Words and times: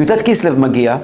י"ט 0.00 0.22
כסלו 0.24 0.56
מגיע, 0.56 0.96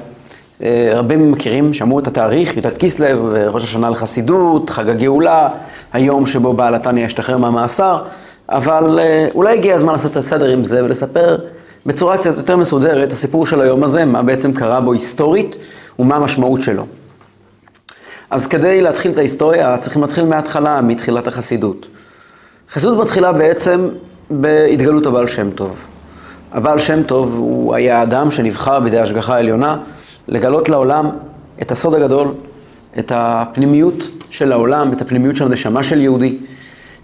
אה, 0.63 0.91
רבים 0.95 1.33
מכירים, 1.33 1.73
שמעו 1.73 1.99
את 1.99 2.07
התאריך, 2.07 2.57
י"ט 2.57 2.67
כסלו, 2.85 3.07
ראש 3.53 3.65
השנה 3.65 3.91
לחסידות, 3.91 4.71
חג 4.71 4.89
הגאולה, 4.89 5.49
היום 5.93 6.27
שבו 6.27 6.53
בעל 6.53 6.75
התניא 6.75 7.05
ישתחרר 7.05 7.37
מהמאסר, 7.37 8.03
אבל 8.49 8.99
אה, 9.03 9.29
אולי 9.35 9.55
הגיע 9.59 9.75
הזמן 9.75 9.93
לעשות 9.93 10.11
את 10.11 10.17
הסדר 10.17 10.49
עם 10.49 10.65
זה 10.65 10.85
ולספר 10.85 11.39
בצורה 11.87 12.19
קצת 12.19 12.37
יותר 12.37 12.57
מסודרת 12.57 13.13
הסיפור 13.13 13.47
של 13.47 13.61
היום 13.61 13.85
הזה, 13.85 14.05
מה 14.05 14.23
בעצם 14.23 14.53
קרה 14.53 14.81
בו 14.81 14.93
היסטורית 14.93 15.57
ומה 15.99 16.17
המשמעות 16.17 16.63
שלו. 16.63 16.87
אז 18.31 18.47
כדי 18.47 18.81
להתחיל 18.81 19.13
את 19.13 19.19
ההיסטוריה 19.19 19.79
צריכים 19.79 20.03
להתחיל 20.03 20.25
מההתחלה, 20.25 20.81
מתחילת 20.81 21.27
החסידות. 21.27 21.87
חסידות 22.73 22.99
מתחילה 22.99 23.33
בעצם 23.33 23.89
בהתגלות 24.31 25.07
הבעל 25.07 25.27
שם 25.27 25.51
טוב. 25.51 25.77
הבעל 26.57 26.79
שם 26.79 27.03
טוב 27.03 27.35
הוא 27.37 27.75
היה 27.75 28.03
אדם 28.03 28.31
שנבחר 28.31 28.81
בידי 28.81 28.99
השגחה 28.99 29.35
העליונה 29.35 29.77
לגלות 30.29 30.69
לעולם 30.69 31.09
את 31.63 31.73
הסוד 31.73 31.95
הגדול, 31.95 32.29
את 32.99 33.13
הפנימיות 33.15 34.09
של 34.31 34.53
העולם, 34.53 34.93
את 34.93 35.01
הפנימיות 35.01 35.37
של 35.37 35.45
הנשמה 35.45 35.83
של 35.83 36.01
יהודי, 36.01 36.39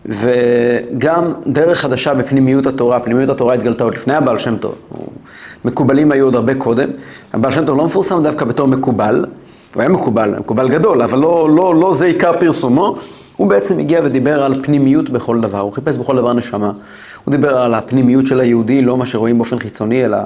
וגם 0.07 1.33
דרך 1.46 1.80
חדשה 1.80 2.15
בפנימיות 2.15 2.66
התורה. 2.66 3.01
פנימיות 3.01 3.30
התורה 3.30 3.55
התגלתה 3.55 3.84
עוד 3.84 3.95
לפני 3.95 4.15
הבעל 4.15 4.38
שם 4.38 4.57
טוב. 4.57 4.74
מקובלים 5.65 6.12
היו 6.12 6.24
עוד 6.24 6.34
הרבה 6.34 6.55
קודם. 6.55 6.88
הבעל 7.32 7.52
שם 7.52 7.66
טוב 7.66 7.79
לא 7.79 7.84
מפורסם 7.84 8.23
דווקא 8.23 8.45
בתור 8.45 8.69
מקובל, 8.69 9.24
הוא 9.74 9.80
היה 9.80 9.88
מקובל, 9.88 10.34
מקובל 10.38 10.69
גדול, 10.69 11.02
אבל 11.02 11.19
לא, 11.19 11.51
לא, 11.57 11.74
לא 11.74 11.93
זה 11.93 12.07
עיקר 12.07 12.32
פרסומו. 12.41 12.96
הוא 13.37 13.48
בעצם 13.48 13.79
הגיע 13.79 14.01
ודיבר 14.05 14.43
על 14.43 14.55
פנימיות 14.62 15.10
בכל 15.10 15.41
דבר, 15.41 15.60
הוא 15.60 15.73
חיפש 15.73 15.96
בכל 15.96 16.16
דבר 16.16 16.32
נשמה. 16.32 16.73
הוא 17.24 17.32
דיבר 17.32 17.58
על 17.58 17.74
הפנימיות 17.74 18.26
של 18.26 18.40
היהודי, 18.40 18.82
לא 18.82 18.96
מה 18.96 19.06
שרואים 19.06 19.38
באופן 19.38 19.58
חיצוני, 19.58 20.04
אלא 20.04 20.18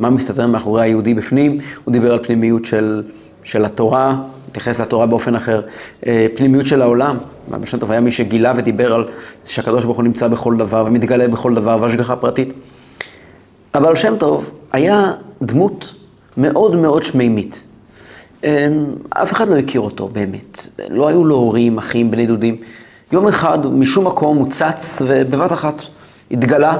מה 0.00 0.10
מסתתר 0.10 0.46
מאחורי 0.46 0.82
היהודי 0.82 1.14
בפנים. 1.14 1.58
הוא 1.84 1.92
דיבר 1.92 2.12
על 2.12 2.18
פנימיות 2.22 2.64
של, 2.64 3.02
של 3.44 3.64
התורה, 3.64 4.16
התייחס 4.48 4.80
לתורה 4.80 5.06
באופן 5.06 5.34
אחר. 5.34 5.62
אה, 6.06 6.26
פנימיות 6.36 6.66
של 6.66 6.82
העולם, 6.82 7.16
שם 7.64 7.78
טוב 7.78 7.90
היה 7.90 8.00
מי 8.00 8.12
שגילה 8.12 8.52
ודיבר 8.56 8.94
על 8.94 9.04
שהקדוש 9.44 9.84
ברוך 9.84 9.96
הוא 9.96 10.04
נמצא 10.04 10.28
בכל 10.28 10.56
דבר 10.56 10.84
ומתגלה 10.86 11.28
בכל 11.28 11.54
דבר 11.54 11.78
והשגחה 11.80 12.16
פרטית. 12.16 12.52
הבעל 13.74 13.94
שם 13.94 14.14
טוב 14.18 14.50
היה 14.72 15.12
דמות 15.42 15.94
מאוד 16.36 16.76
מאוד 16.76 17.02
שמימית. 17.02 17.64
אמ, 18.44 18.48
אף 19.10 19.32
אחד 19.32 19.48
לא 19.48 19.56
הכיר 19.56 19.80
אותו 19.80 20.08
באמת. 20.08 20.66
לא 20.90 21.08
היו 21.08 21.24
לו 21.24 21.34
הורים, 21.34 21.78
אחים, 21.78 22.10
בני 22.10 22.26
דודים. 22.26 22.56
יום 23.12 23.28
אחד, 23.28 23.66
משום 23.66 24.06
מקום, 24.06 24.36
הוא 24.36 24.50
צץ 24.50 25.02
ובבת 25.06 25.52
אחת 25.52 25.82
התגלה, 26.32 26.78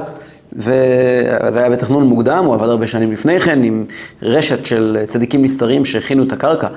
וזה 0.53 1.59
היה 1.59 1.69
בתכנון 1.69 2.03
מוקדם, 2.03 2.45
הוא 2.45 2.53
עבד 2.53 2.67
הרבה 2.67 2.87
שנים 2.87 3.11
לפני 3.11 3.39
כן 3.39 3.63
עם 3.63 3.85
רשת 4.21 4.65
של 4.65 4.97
צדיקים 5.07 5.43
נסתרים 5.43 5.85
שהכינו 5.85 6.23
את 6.23 6.31
הקרקע, 6.31 6.67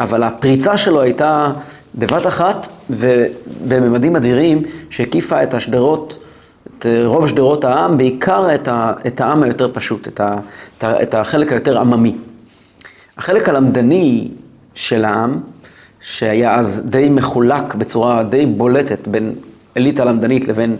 אבל 0.00 0.22
הפריצה 0.22 0.76
שלו 0.76 1.00
הייתה 1.00 1.52
בבת 1.94 2.26
אחת 2.26 2.68
ובממדים 2.90 4.16
אדירים 4.16 4.62
שהקיפה 4.90 5.42
את 5.42 5.54
השדרות, 5.54 6.18
את 6.66 6.86
רוב 7.04 7.26
שדרות 7.26 7.64
העם, 7.64 7.96
בעיקר 7.96 8.54
את, 8.54 8.68
ה, 8.68 8.92
את 9.06 9.20
העם 9.20 9.42
היותר 9.42 9.70
פשוט, 9.72 10.08
את, 10.08 10.20
ה, 10.20 10.36
את 10.82 11.14
החלק 11.14 11.52
היותר 11.52 11.78
עממי. 11.78 12.16
החלק 13.16 13.48
הלמדני 13.48 14.28
של 14.74 15.04
העם, 15.04 15.40
שהיה 16.00 16.54
אז 16.54 16.82
די 16.84 17.08
מחולק 17.08 17.74
בצורה 17.74 18.22
די 18.22 18.46
בולטת 18.46 19.08
בין 19.08 19.32
אליטה 19.76 20.04
למדנית 20.04 20.48
לבין, 20.48 20.76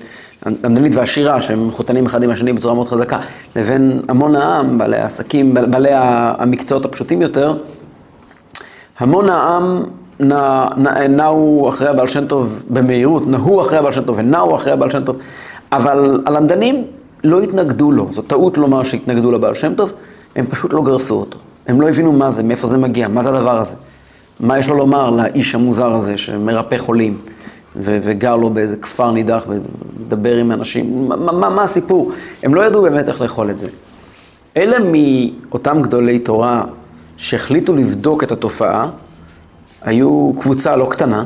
למדנית 0.46 0.94
ועשירה, 0.94 1.40
שהם 1.40 1.68
מחותנים 1.68 2.06
אחד 2.06 2.22
עם 2.22 2.30
השני 2.30 2.52
בצורה 2.52 2.74
מאוד 2.74 2.88
חזקה, 2.88 3.18
לבין 3.56 4.02
המון 4.08 4.36
העם, 4.36 4.78
בעלי 4.78 4.96
העסקים, 4.96 5.54
בעלי 5.54 5.90
המקצועות 5.92 6.84
הפשוטים 6.84 7.22
יותר, 7.22 7.56
המון 8.98 9.28
העם 9.28 9.82
נע, 10.20 10.66
נע, 10.76 11.08
נעו 11.08 11.68
אחרי 11.68 11.88
הבעל 11.88 12.08
שם 12.08 12.26
טוב 12.26 12.64
במהירות, 12.70 13.26
נהו 13.26 13.60
אחרי 13.60 13.78
הבעל 13.78 13.92
שם 13.92 14.02
טוב 14.02 14.18
ונעו 14.18 14.56
אחרי 14.56 14.72
הבעל 14.72 14.90
שם 14.90 15.04
טוב, 15.04 15.16
אבל 15.72 16.22
הלמדנים 16.26 16.84
לא 17.24 17.40
התנגדו 17.40 17.92
לו, 17.92 18.08
זו 18.12 18.22
טעות 18.22 18.58
לומר 18.58 18.82
שהתנגדו 18.82 19.32
לבעל 19.32 19.54
שם 19.54 19.74
טוב, 19.74 19.92
הם 20.36 20.46
פשוט 20.46 20.72
לא 20.72 20.82
גרסו 20.82 21.14
אותו. 21.14 21.38
הם 21.66 21.80
לא 21.80 21.88
הבינו 21.88 22.12
מה 22.12 22.30
זה, 22.30 22.42
מאיפה 22.42 22.66
זה 22.66 22.78
מגיע, 22.78 23.08
מה 23.08 23.22
זה 23.22 23.28
הדבר 23.28 23.58
הזה. 23.58 23.76
מה 24.40 24.58
יש 24.58 24.68
לו 24.68 24.76
לומר 24.76 25.10
לאיש 25.10 25.54
המוזר 25.54 25.94
הזה 25.94 26.18
שמרפא 26.18 26.78
חולים 26.78 27.18
וגר 27.76 28.36
לו 28.36 28.50
באיזה 28.50 28.76
כפר 28.76 29.10
נידח 29.10 29.44
ומדבר 29.48 30.36
עם 30.36 30.52
אנשים, 30.52 31.08
מה, 31.08 31.16
מה, 31.16 31.50
מה 31.50 31.62
הסיפור? 31.62 32.12
הם 32.42 32.54
לא 32.54 32.66
ידעו 32.66 32.82
באמת 32.82 33.08
איך 33.08 33.20
לאכול 33.20 33.50
את 33.50 33.58
זה. 33.58 33.68
אלה 34.56 34.76
מאותם 34.78 35.82
גדולי 35.82 36.18
תורה 36.18 36.64
שהחליטו 37.16 37.74
לבדוק 37.74 38.22
את 38.24 38.32
התופעה, 38.32 38.90
היו 39.82 40.32
קבוצה 40.40 40.76
לא 40.76 40.86
קטנה, 40.90 41.24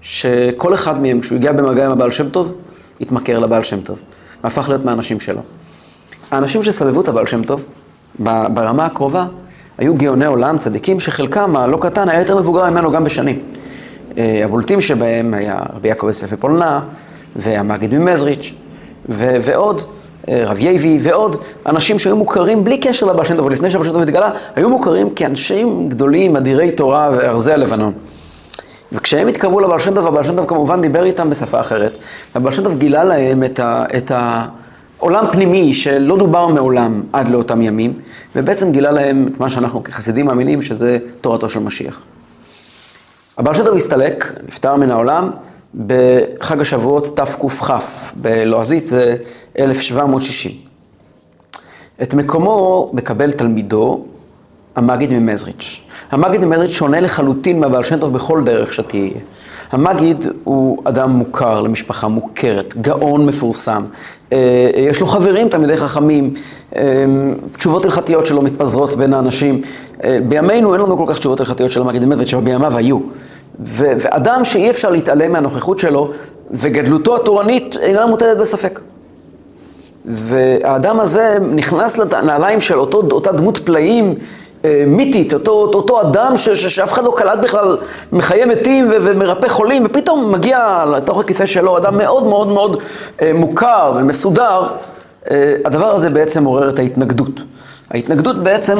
שכל 0.00 0.74
אחד 0.74 1.02
מהם, 1.02 1.20
כשהוא 1.20 1.36
הגיע 1.36 1.52
במגע 1.52 1.86
עם 1.86 1.92
הבעל 1.92 2.10
שם 2.10 2.28
טוב, 2.28 2.54
התמכר 3.00 3.38
לבעל 3.38 3.62
שם 3.62 3.80
טוב, 3.80 3.98
והפך 4.44 4.68
להיות 4.68 4.84
מהאנשים 4.84 5.20
שלו. 5.20 5.40
האנשים 6.30 6.62
שסבבו 6.62 7.00
את 7.00 7.08
הבעל 7.08 7.26
שם 7.26 7.42
טוב, 7.42 7.64
ברמה 8.18 8.86
הקרובה, 8.86 9.26
היו 9.78 9.94
גאוני 9.94 10.26
עולם, 10.26 10.58
צדיקים, 10.58 11.00
שחלקם 11.00 11.56
הלא 11.56 11.76
קטן 11.76 12.08
היה 12.08 12.20
יותר 12.20 12.40
מבוגר 12.40 12.70
ממנו 12.70 12.92
גם 12.92 13.04
בשנים. 13.04 13.42
אה, 14.18 14.40
הבולטים 14.44 14.80
שבהם 14.80 15.34
היה 15.34 15.58
רבי 15.74 15.88
יעקב 15.88 16.06
יוסף 16.06 16.26
ופולנה, 16.30 16.80
והמגיד 17.36 17.94
ממזריץ', 17.94 18.54
ו- 19.08 19.36
ועוד, 19.40 19.82
אה, 20.28 20.42
רב 20.46 20.58
יייבי, 20.58 20.98
ועוד 21.00 21.36
אנשים 21.66 21.98
שהיו 21.98 22.16
מוכרים 22.16 22.64
בלי 22.64 22.78
קשר 22.78 23.06
לבעל 23.06 23.24
שם 23.24 23.36
טוב, 23.36 23.50
לפני 23.50 23.70
שהבעל 23.70 23.86
שם 23.86 23.92
טוב 23.92 24.02
התגלה, 24.02 24.30
היו 24.56 24.70
מוכרים 24.70 25.10
כאנשים 25.10 25.88
גדולים, 25.88 26.36
אדירי 26.36 26.70
תורה 26.70 27.10
וארזי 27.16 27.52
הלבנון. 27.52 27.92
וכשהם 28.92 29.28
התקרבו 29.28 29.60
לבעל 29.60 29.78
שם 29.78 29.94
טוב, 29.94 30.06
הבעל 30.06 30.24
שם 30.24 30.36
טוב 30.36 30.46
כמובן 30.46 30.80
דיבר 30.80 31.04
איתם 31.04 31.30
בשפה 31.30 31.60
אחרת, 31.60 31.98
והבעל 32.34 32.52
שם 32.52 32.64
טוב 32.64 32.78
גילה 32.78 33.04
להם 33.04 33.44
את 33.44 33.60
ה... 33.60 33.84
את 33.96 34.10
ה 34.10 34.46
עולם 34.98 35.24
פנימי 35.32 35.74
שלא 35.74 36.18
דובר 36.18 36.46
מעולם 36.46 37.02
עד 37.12 37.28
לאותם 37.28 37.62
ימים, 37.62 37.92
ובעצם 38.36 38.72
גילה 38.72 38.90
להם 38.90 39.28
את 39.32 39.40
מה 39.40 39.48
שאנחנו 39.48 39.84
כחסידים 39.84 40.26
מאמינים 40.26 40.62
שזה 40.62 40.98
תורתו 41.20 41.48
של 41.48 41.60
משיח. 41.60 42.00
הבעל 43.38 43.54
טוב 43.64 43.76
הסתלק, 43.76 44.32
נפטר 44.48 44.76
מן 44.76 44.90
העולם, 44.90 45.30
בחג 45.86 46.60
השבועות 46.60 47.16
תקכ, 47.16 47.72
בלועזית 48.14 48.86
זה 48.86 49.16
1760. 49.58 50.52
את 52.02 52.14
מקומו 52.14 52.90
מקבל 52.92 53.32
תלמידו, 53.32 54.04
המגיד 54.76 55.12
ממזריץ'. 55.12 55.80
המגיד 56.10 56.44
ממזריץ' 56.44 56.70
שונה 56.70 57.00
לחלוטין 57.00 57.60
מהבעל 57.60 57.82
שם 57.82 57.98
טוב 57.98 58.12
בכל 58.12 58.44
דרך 58.44 58.72
שתהיה. 58.72 59.10
המגיד 59.72 60.26
הוא 60.44 60.78
אדם 60.84 61.10
מוכר 61.10 61.60
למשפחה 61.60 62.08
מוכרת, 62.08 62.74
גאון 62.80 63.26
מפורסם, 63.26 63.84
אה, 64.32 64.70
יש 64.76 65.00
לו 65.00 65.06
חברים, 65.06 65.48
תלמידי 65.48 65.76
חכמים, 65.76 66.34
אה, 66.76 66.82
תשובות 67.56 67.84
הלכתיות 67.84 68.26
שלו 68.26 68.42
מתפזרות 68.42 68.96
בין 68.96 69.12
האנשים. 69.12 69.60
אה, 70.04 70.18
בימינו 70.28 70.74
אין 70.74 70.82
לנו 70.82 70.96
כל 70.96 71.04
כך 71.08 71.18
תשובות 71.18 71.40
הלכתיות 71.40 71.70
של 71.70 71.80
המגיד 71.80 72.04
באמת, 72.04 72.34
אבל 72.34 72.44
בימיו 72.44 72.76
היו. 72.76 72.98
ואדם 73.58 74.40
שאי 74.44 74.70
אפשר 74.70 74.90
להתעלם 74.90 75.32
מהנוכחות 75.32 75.78
שלו, 75.78 76.10
וגדלותו 76.50 77.16
התורנית 77.16 77.76
אינה 77.80 78.06
מוטלת 78.06 78.38
בספק. 78.38 78.80
והאדם 80.04 81.00
הזה 81.00 81.36
נכנס 81.54 81.98
לנעליים 81.98 82.60
של 82.60 82.78
אותו, 82.78 83.02
אותה 83.12 83.32
דמות 83.32 83.58
פלאים 83.58 84.04
אה, 84.08 84.14
מיתית, 84.86 85.34
אותו, 85.34 85.70
אותו 85.74 86.00
אדם 86.00 86.36
ש, 86.36 86.48
ש, 86.48 86.66
שאף 86.66 86.92
אחד 86.92 87.04
לא 87.04 87.14
קלט 87.16 87.38
בכלל, 87.38 87.78
מחיי 88.12 88.44
מתים 88.44 88.88
ו, 88.90 88.96
ומרפא 89.00 89.48
חולים, 89.48 89.86
ופתאום 89.86 90.32
מגיע 90.32 90.84
לתוך 90.96 91.20
הכיסא 91.20 91.46
שלו 91.46 91.78
אדם 91.78 91.98
מאוד 91.98 92.22
מאוד 92.22 92.48
מאוד 92.48 92.82
אה, 93.22 93.30
מוכר 93.34 93.92
ומסודר, 93.96 94.66
אה, 95.30 95.54
הדבר 95.64 95.94
הזה 95.94 96.10
בעצם 96.10 96.44
עורר 96.44 96.68
את 96.68 96.78
ההתנגדות. 96.78 97.40
ההתנגדות 97.90 98.42
בעצם 98.42 98.76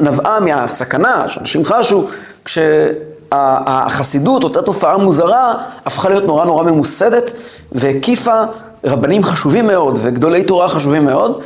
נבעה 0.00 0.40
מהסכנה 0.40 1.28
שאנשים 1.28 1.64
חשו 1.64 2.06
כשהחסידות, 2.44 4.44
אותה 4.44 4.62
תופעה 4.62 4.96
מוזרה, 4.96 5.54
הפכה 5.86 6.08
להיות 6.08 6.24
נורא 6.24 6.44
נורא 6.44 6.64
ממוסדת 6.64 7.32
והקיפה 7.72 8.42
רבנים 8.84 9.24
חשובים 9.24 9.66
מאוד 9.66 9.98
וגדולי 10.02 10.44
תורה 10.44 10.68
חשובים 10.68 11.04
מאוד. 11.04 11.40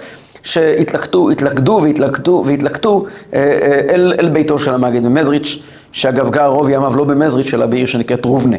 שהתלקטו, 0.47 1.31
התלכדו 1.31 1.81
והתלכדו 1.83 2.43
והתלקטו 2.47 3.05
אה, 3.35 3.39
אה, 3.39 3.95
אל, 3.95 4.15
אל 4.21 4.29
ביתו 4.29 4.59
של 4.59 4.75
המגיד 4.75 5.07
במזריץ', 5.07 5.59
שאגב 5.93 6.31
גר 6.31 6.47
רוב 6.47 6.69
ימיו 6.69 6.97
לא 6.97 7.05
במזריץ', 7.05 7.55
אלא 7.55 7.67
בעיר 7.67 7.87
שנקראת 7.87 8.25
רובנה. 8.25 8.57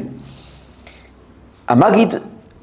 המגיד 1.68 2.14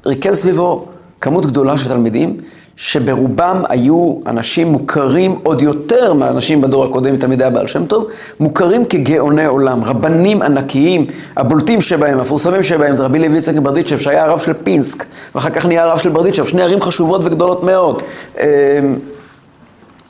ריכז 0.05 0.35
סביבו 0.35 0.85
כמות 1.21 1.45
גדולה 1.45 1.77
של 1.77 1.89
תלמידים, 1.89 2.37
שברובם 2.75 3.63
היו 3.69 4.15
אנשים 4.27 4.67
מוכרים 4.67 5.39
עוד 5.43 5.61
יותר 5.61 6.13
מהאנשים 6.13 6.61
בדור 6.61 6.83
הקודם, 6.83 7.15
תלמידי 7.15 7.43
הבעל 7.43 7.67
שם 7.67 7.85
טוב, 7.85 8.07
מוכרים 8.39 8.85
כגאוני 8.85 9.45
עולם, 9.45 9.83
רבנים 9.83 10.41
ענקיים, 10.41 11.05
הבולטים 11.37 11.81
שבהם, 11.81 12.17
המפורסמים 12.17 12.63
שבהם, 12.63 12.95
זה 12.95 13.03
רבי 13.03 13.19
לוי 13.19 13.37
יצחק 13.37 13.55
ברדיצ'ב, 13.55 13.97
שהיה 13.97 14.23
הרב 14.23 14.39
של 14.39 14.53
פינסק, 14.53 15.05
ואחר 15.35 15.49
כך 15.49 15.65
נהיה 15.65 15.83
הרב 15.83 15.97
של 15.97 16.09
ברדיצ'ב, 16.09 16.45
שני 16.45 16.61
ערים 16.61 16.81
חשובות 16.81 17.21
וגדולות 17.23 17.63
מאוד. 17.63 18.03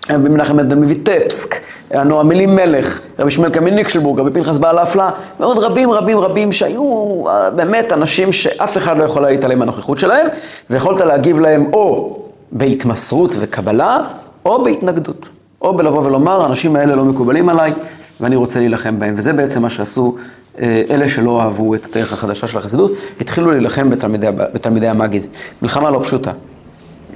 רבי 0.10 0.30
מנחם 0.30 0.70
בן 0.70 0.84
מויטפסק, 0.84 1.56
הנועם 1.92 2.32
אלימלך, 2.32 3.02
רבי 3.20 3.32
שמואל 3.32 3.50
קמין 3.50 3.76
ניקשלבורג, 3.76 4.20
רבי 4.20 4.32
פנחס 4.32 4.58
בעל 4.58 4.80
אפלה, 4.80 5.10
ועוד 5.40 5.60
רבים 5.60 5.92
רבים 5.92 6.18
רבים 6.18 6.52
שהיו 6.52 7.24
אה, 7.28 7.50
באמת 7.50 7.94
אנשים 7.94 8.32
שאף 8.32 8.78
אחד 8.78 8.98
לא 8.98 9.04
יכול 9.04 9.26
היה 9.26 9.32
להתעלם 9.32 9.60
מהנוכחות 9.60 9.98
שלהם, 9.98 10.28
ויכולת 10.70 11.02
להגיב 11.02 11.40
להם 11.40 11.74
או 11.74 12.18
בהתמסרות 12.52 13.36
וקבלה, 13.40 13.98
או 14.46 14.64
בהתנגדות. 14.64 15.30
או 15.62 15.78
בלבוא 15.78 16.04
ולומר, 16.04 16.42
האנשים 16.42 16.76
האלה 16.76 16.96
לא 16.96 17.06
מקובלים 17.06 17.50
עליי, 17.50 17.74
ואני 18.22 18.36
רוצה 18.36 18.60
להילחם 18.60 19.00
בהם. 19.00 19.14
וזה 19.18 19.34
בעצם 19.34 19.62
מה 19.62 19.70
שעשו 19.70 20.16
אה, 20.60 20.84
אלה 20.90 21.10
שלא 21.10 21.42
אהבו 21.42 21.76
את 21.76 21.86
הדרך 21.86 22.14
החדשה 22.14 22.48
של 22.48 22.58
החסידות, 22.58 22.92
התחילו 23.22 23.52
להילחם 23.52 23.90
בתלמידי, 23.90 24.28
בתלמידי 24.32 24.88
המגיד. 24.88 25.28
מלחמה 25.62 25.90
לא 25.90 26.00
פשוטה. 26.04 26.32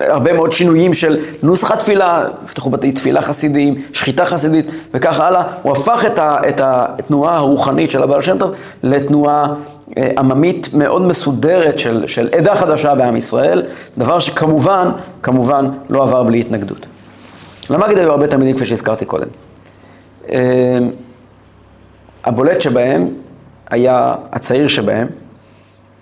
הרבה 0.00 0.32
מאוד 0.32 0.52
שינויים 0.52 0.94
של 0.94 1.18
נוסח 1.42 1.70
התפילה, 1.70 2.24
נפתחו 2.44 2.70
בתי 2.70 2.92
תפילה 2.92 3.22
חסידיים, 3.22 3.74
שחיטה 3.92 4.24
חסידית 4.24 4.72
וכך 4.94 5.20
הלאה. 5.20 5.42
הוא 5.62 5.72
הפך 5.72 6.04
את, 6.06 6.18
ה, 6.18 6.36
את 6.48 6.60
התנועה 6.64 7.36
הרוחנית 7.36 7.90
של 7.90 8.02
הבעל 8.02 8.22
שם 8.22 8.38
טוב 8.38 8.50
לתנועה 8.82 9.46
אה, 9.98 10.10
עממית 10.18 10.68
מאוד 10.74 11.02
מסודרת 11.02 11.78
של, 11.78 12.04
של 12.06 12.28
עדה 12.32 12.56
חדשה 12.56 12.94
בעם 12.94 13.16
ישראל, 13.16 13.62
דבר 13.98 14.18
שכמובן, 14.18 14.90
כמובן 15.22 15.66
לא 15.88 16.02
עבר 16.02 16.22
בלי 16.22 16.40
התנגדות. 16.40 16.86
למגד 17.70 17.98
היו 17.98 18.10
הרבה 18.10 18.26
תלמידים 18.26 18.56
כפי 18.56 18.66
שהזכרתי 18.66 19.04
קודם. 19.04 19.28
אה, 20.32 20.78
הבולט 22.24 22.60
שבהם 22.60 23.08
היה 23.70 24.14
הצעיר 24.32 24.68
שבהם, 24.68 25.08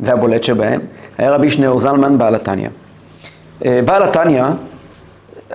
והבולט 0.00 0.44
שבהם, 0.44 0.80
היה 1.18 1.30
רבי 1.30 1.50
שניאור 1.50 1.78
זלמן 1.78 2.18
בעל 2.18 2.34
התניא. 2.34 2.68
אה, 3.64 3.80
בעל 3.84 4.02
התניא 4.02 4.44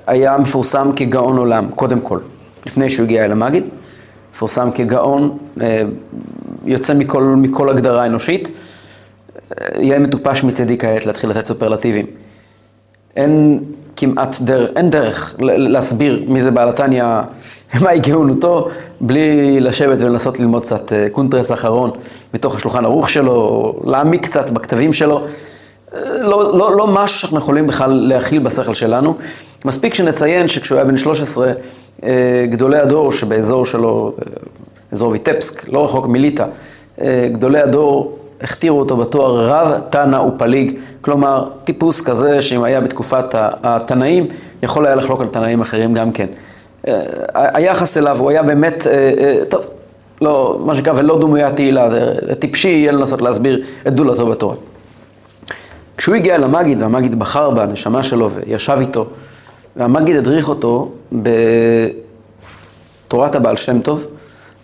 היה 0.08 0.38
מפורסם 0.38 0.92
כגאון 0.96 1.38
עולם, 1.38 1.70
קודם 1.76 2.02
כל, 2.02 2.20
לפני 2.66 2.90
שהוא 2.90 3.04
הגיע 3.04 3.26
אל 3.26 3.32
המגיד, 3.32 3.64
מפורסם 4.34 4.72
כגאון, 4.72 5.38
אה, 5.62 5.84
יוצא 6.66 6.94
מכל, 6.94 7.24
מכל 7.24 7.70
הגדרה 7.70 8.06
אנושית. 8.06 8.50
אה, 8.50 9.68
יהיה 9.82 10.00
מטופש 10.00 10.44
מצידי 10.44 10.78
כעת 10.78 11.06
להתחיל 11.06 11.30
לתת 11.30 11.46
סופרלטיבים. 11.46 12.06
אין 13.16 13.60
כמעט 13.96 14.42
דרך, 14.42 14.70
אין 14.76 14.90
דרך 14.90 15.36
להסביר 15.40 16.24
מי 16.28 16.42
זה 16.42 16.52
בעל 16.52 16.70
התניא, 16.70 17.06
מהי 17.84 18.00
גאונותו, 18.00 18.70
בלי 19.02 19.60
לשבת 19.60 20.02
ולנסות 20.02 20.40
ללמוד 20.40 20.62
קצת 20.62 20.92
קונטרס 21.12 21.52
אחרון 21.52 21.92
מתוך 22.34 22.56
השולחן 22.56 22.86
ערוך 22.86 23.10
שלו, 23.10 23.74
להעמיק 23.84 24.26
קצת 24.26 24.52
בכתבים 24.52 24.94
שלו. 24.94 25.26
לא, 26.22 26.58
לא, 26.58 26.76
לא 26.76 26.88
משהו 26.88 27.20
שאנחנו 27.20 27.38
יכולים 27.38 27.68
בכלל 27.68 27.92
להכיל 27.92 28.40
בשכל 28.40 28.74
שלנו. 28.74 29.16
מספיק 29.66 29.94
שנציין 29.94 30.48
שכשהוא 30.48 30.76
היה 30.76 30.86
בן 30.86 30.98
13, 30.98 31.52
אה, 32.04 32.46
גדולי 32.50 32.80
הדור 32.80 33.12
שבאזור 33.12 33.66
שלו, 33.66 34.14
אה, 34.20 34.34
אזור 34.92 35.12
ויטפסק, 35.12 35.70
לא 35.70 35.84
רחוק 35.84 36.08
מליטא, 36.08 36.46
אה, 37.02 37.28
גדולי 37.32 37.60
הדור 37.60 38.18
הכתירו 38.42 38.80
אותו 38.80 38.98
בתואר 38.98 39.50
רב 39.50 39.80
תנא 39.90 40.16
ופליג, 40.16 40.74
כלומר 41.02 41.48
טיפוס 41.64 42.02
כזה 42.02 42.42
שאם 42.42 42.64
היה 42.64 42.82
בתקופת 42.82 43.36
התנאים, 43.64 44.28
יכול 44.64 44.86
היה 44.86 44.96
לחלוק 44.96 45.22
על 45.22 45.28
תנאים 45.28 45.62
אחרים 45.62 45.94
גם 45.94 46.12
כן. 46.12 46.28
היחס 47.34 47.98
אליו, 47.98 48.20
הוא 48.20 48.30
היה 48.30 48.44
באמת, 48.44 48.88
טוב, 49.50 49.62
לא, 50.22 50.60
מה 50.66 50.76
שנקרא, 50.76 50.94
ולא 50.96 51.20
דמויה 51.20 51.52
תהילה, 51.52 51.90
טיפשי 52.40 52.70
יהיה 52.70 52.92
לנסות 52.92 53.22
להסביר 53.22 53.64
את 53.88 53.94
דולתו 53.94 54.28
בתורה. 54.28 54.56
כשהוא 56.02 56.16
הגיע 56.16 56.38
למגיד, 56.38 56.82
והמגיד 56.82 57.20
בחר 57.20 57.50
בנשמה 57.50 58.04
שלו 58.04 58.32
וישב 58.32 58.78
איתו, 58.80 59.06
והמגיד 59.76 60.16
הדריך 60.16 60.50
אותו 60.50 60.92
בתורת 63.08 63.36
הבעל 63.36 63.56
שם 63.56 63.82
טוב, 63.82 64.06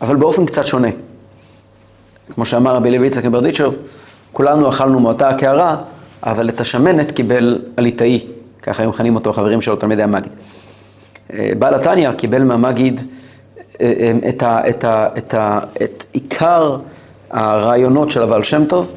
אבל 0.02 0.16
באופן 0.16 0.46
קצת 0.46 0.68
שונה. 0.68 0.88
כמו 2.36 2.46
שאמר 2.46 2.76
רבי 2.76 2.92
לוי 2.92 3.08
יצחק 3.08 3.26
מברדיצ'וב, 3.26 3.76
כולנו 4.34 4.70
אכלנו 4.70 5.00
מאותה 5.00 5.30
הקערה, 5.30 5.76
אבל 6.24 6.50
את 6.50 6.62
השמנת 6.62 7.12
קיבל 7.12 7.62
הליטאי, 7.78 8.26
ככה 8.62 8.84
היו 8.84 8.90
מכנים 8.90 9.16
אותו 9.16 9.30
החברים 9.30 9.62
שלו, 9.62 9.76
תלמידי 9.76 10.04
המגיד. 10.04 10.36
אה, 11.34 11.52
בעל 11.60 11.74
התניא 11.74 12.12
קיבל 12.12 12.44
מהמגיד 12.44 13.02
אה, 13.82 13.94
אה, 14.00 14.30
את, 14.30 14.44
ה, 14.44 14.70
את, 14.70 14.84
ה, 14.84 15.08
את, 15.18 15.34
ה, 15.34 15.60
את 15.84 16.06
עיקר 16.14 16.78
הרעיונות 17.30 18.12
של 18.12 18.24
הבעל 18.24 18.44
שם 18.44 18.66
טוב, 18.66 18.88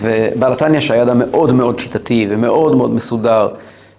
ובעל 0.00 0.52
התניא 0.52 0.80
שהיה 0.80 1.02
אדם 1.02 1.18
מאוד 1.18 1.52
מאוד 1.52 1.78
שיטתי 1.78 2.26
ומאוד 2.30 2.76
מאוד 2.76 2.90
מסודר 2.90 3.48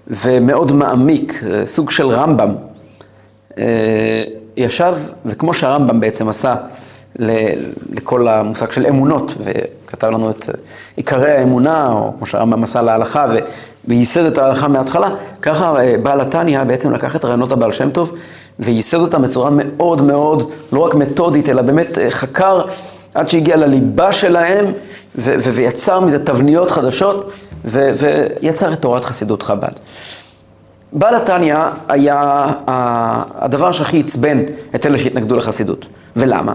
ומאוד 0.07 0.71
מעמיק, 0.71 1.43
אה, 1.43 1.65
סוג 1.65 1.91
של 1.91 2.07
רמב"ם, 2.07 2.55
אה, 3.57 4.23
ישב, 4.57 4.95
וכמו 5.25 5.53
שהרמב"ם 5.53 5.99
בעצם 5.99 6.29
עשה 6.29 6.55
לכל 7.95 8.27
המושג 8.27 8.71
של 8.71 8.85
אמונות, 8.85 9.37
וכתב 9.39 10.07
לנו 10.07 10.29
את 10.29 10.49
אה, 10.49 10.53
עיקרי 10.95 11.31
האמונה, 11.31 11.91
או 11.91 12.11
כמו 12.17 12.25
שהרמב"ם 12.25 12.63
עשה 12.63 12.81
להלכה, 12.81 13.27
וייסד 13.87 14.25
את 14.25 14.37
ההלכה 14.37 14.67
מההתחלה, 14.67 15.09
ככה 15.41 15.73
בעל 16.03 16.21
התניא 16.21 16.63
בעצם 16.63 16.93
לקח 16.93 17.15
את 17.15 17.25
רעיונות 17.25 17.51
הבעל 17.51 17.71
שם 17.71 17.89
טוב, 17.89 18.11
וייסד 18.59 18.97
אותם 18.97 19.21
בצורה 19.21 19.49
מאוד 19.51 20.01
מאוד, 20.01 20.51
לא 20.73 20.79
רק 20.79 20.95
מתודית, 20.95 21.49
אלא 21.49 21.61
באמת 21.61 21.97
חקר 22.09 22.61
עד 23.13 23.29
שהגיע 23.29 23.55
לליבה 23.57 24.11
שלהם, 24.11 24.65
ו- 25.15 25.35
ו- 25.39 25.53
ויצר 25.53 25.99
מזה 25.99 26.25
תבניות 26.25 26.71
חדשות, 26.71 27.31
ו- 27.65 27.91
ויצר 28.41 28.73
את 28.73 28.81
תורת 28.81 29.05
חסידות 29.05 29.43
חב"ד. 29.43 29.73
בעל 30.93 31.15
התניא 31.15 31.57
היה 31.87 32.47
הדבר 33.37 33.71
שהכי 33.71 33.99
עצבן 33.99 34.39
את 34.75 34.85
אלה 34.85 34.97
שהתנגדו 34.97 35.35
לחסידות. 35.35 35.85
ולמה? 36.15 36.53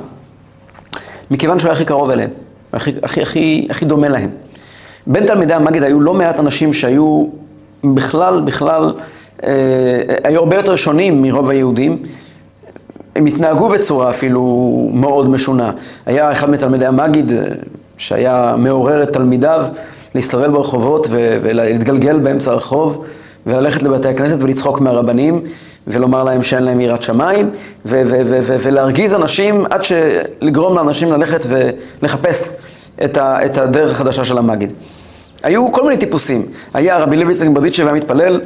מכיוון 1.31 1.59
שהוא 1.59 1.69
היה 1.69 1.75
הכי 1.75 1.85
קרוב 1.85 2.11
אליהם, 2.11 2.31
הכי, 2.73 2.93
הכי, 3.03 3.23
הכי, 3.23 3.67
הכי 3.71 3.85
דומה 3.85 4.09
להם. 4.09 4.31
בין 5.07 5.27
תלמידי 5.27 5.55
המגיד 5.55 5.83
היו 5.83 6.01
לא 6.01 6.15
מעט 6.15 6.39
אנשים 6.39 6.73
שהיו 6.73 7.27
בכלל, 7.85 8.41
בכלל, 8.41 8.95
אה, 9.45 9.51
היו 10.25 10.41
הרבה 10.41 10.57
יותר 10.57 10.77
שונים 10.77 11.23
מרוב 11.23 11.51
היהודים, 11.51 12.03
הם 13.17 13.27
התנהגו 13.27 13.69
בצורה 13.69 14.11
אפילו 14.11 14.43
מאוד 14.93 15.29
משונה. 15.29 15.71
היה 16.07 16.33
אחד 16.33 16.51
מתלמידי 16.51 16.87
המגיד 16.87 17.33
אה, 17.33 17.43
שהיה 17.99 18.55
מעורר 18.59 19.03
את 19.03 19.13
תלמידיו 19.13 19.65
להסתובב 20.15 20.53
ברחובות 20.53 21.07
ולהתגלגל 21.11 22.19
באמצע 22.19 22.53
הרחוב 22.53 23.05
וללכת 23.47 23.83
לבתי 23.83 24.09
הכנסת 24.09 24.37
ולצחוק 24.41 24.81
מהרבנים 24.81 25.43
ולומר 25.87 26.25
להם 26.25 26.43
שאין 26.43 26.63
להם 26.63 26.81
יראת 26.81 27.03
שמיים 27.03 27.51
ולהרגיז 27.85 29.15
אנשים 29.15 29.65
עד 29.71 29.81
לגרום 30.41 30.75
לאנשים 30.75 31.13
ללכת 31.13 31.47
ולחפש 31.49 32.53
את 33.05 33.59
הדרך 33.59 33.91
החדשה 33.91 34.25
של 34.25 34.39
המגיד. 34.39 34.73
היו 35.43 35.73
כל 35.73 35.83
מיני 35.83 35.97
טיפוסים. 35.97 36.47
היה 36.75 36.99
רבי 36.99 37.17
לוי 37.17 37.33
יצחק 37.33 37.47
והיה 37.85 37.93
מתפלל 37.93 38.41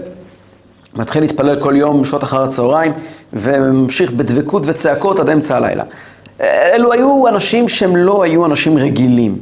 מתחיל 0.96 1.22
להתפלל 1.22 1.60
כל 1.60 1.76
יום 1.76 2.04
שעות 2.04 2.24
אחר 2.24 2.42
הצהריים, 2.42 2.92
וממשיך 3.32 4.10
בדבקות 4.10 4.62
וצעקות 4.66 5.18
עד 5.18 5.30
אמצע 5.30 5.56
הלילה. 5.56 5.84
אלו 6.42 6.92
היו 6.92 7.28
אנשים 7.28 7.68
שהם 7.68 7.96
לא 7.96 8.22
היו 8.22 8.46
אנשים 8.46 8.78
רגילים. 8.78 9.38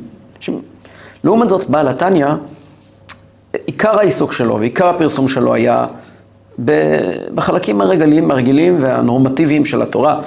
לעומת 1.24 1.50
זאת, 1.50 1.70
בעל 1.70 1.88
התניא, 1.88 2.26
עיקר 3.66 3.98
העיסוק 3.98 4.32
שלו 4.32 4.58
ועיקר 4.60 4.86
הפרסום 4.86 5.28
שלו 5.28 5.54
היה 5.54 5.86
בחלקים 7.34 7.80
הרגילים, 7.80 8.30
הרגילים 8.30 8.76
והנורמטיביים 8.80 9.64
של 9.64 9.82
התורה. 9.82 10.20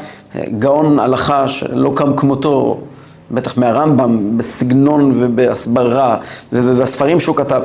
גאון 0.60 1.00
הלכה 1.00 1.48
שלא 1.48 1.92
קם 1.96 2.15
כמותו, 2.15 2.80
בטח 3.32 3.58
מהרמב"ם, 3.58 4.38
בסגנון 4.38 5.12
ובהסברה, 5.15 6.18
ובספרים 6.53 7.20
שהוא 7.20 7.36
כתב, 7.36 7.62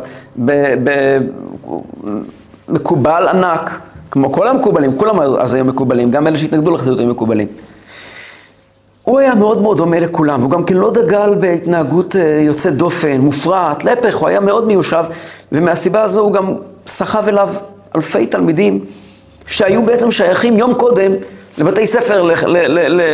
מקובל 2.68 3.28
ענק, 3.28 3.78
כמו 4.10 4.32
כל 4.32 4.48
המקובלים, 4.48 4.98
כולם 4.98 5.20
אז 5.20 5.54
היו 5.54 5.64
מקובלים, 5.64 6.10
גם 6.10 6.26
אלה 6.26 6.38
שהתנגדו 6.38 6.70
לחסידות 6.70 7.00
היו 7.00 7.08
מקובלים. 7.08 7.48
הוא 9.08 9.18
היה 9.18 9.34
מאוד 9.34 9.62
מאוד 9.62 9.76
דומה 9.76 10.00
לכולם, 10.00 10.40
והוא 10.40 10.50
גם 10.50 10.64
כן 10.64 10.76
לא 10.76 10.90
דגל 10.90 11.34
בהתנהגות 11.34 12.16
אה, 12.16 12.40
יוצאת 12.40 12.74
דופן, 12.74 13.20
מופרעת, 13.20 13.84
להפך, 13.84 14.16
הוא 14.16 14.28
היה 14.28 14.40
מאוד 14.40 14.66
מיושב, 14.66 15.04
ומהסיבה 15.52 16.02
הזו 16.02 16.20
הוא 16.20 16.32
גם 16.32 16.54
סחב 16.86 17.28
אליו 17.28 17.48
אלפי 17.96 18.26
תלמידים 18.26 18.84
שהיו 19.46 19.82
בעצם 19.82 20.10
שייכים 20.10 20.56
יום 20.58 20.74
קודם 20.74 21.12
לבתי 21.58 21.86
ספר, 21.86 22.30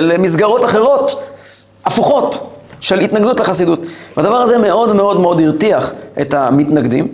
למסגרות 0.00 0.64
אחרות, 0.64 1.22
הפוכות, 1.84 2.46
של 2.80 3.00
התנגדות 3.00 3.40
לחסידות. 3.40 3.80
והדבר 4.16 4.36
הזה 4.36 4.58
מאוד 4.58 4.96
מאוד 4.96 5.20
מאוד 5.20 5.40
הרתיח 5.40 5.92
את 6.20 6.34
המתנגדים, 6.34 7.08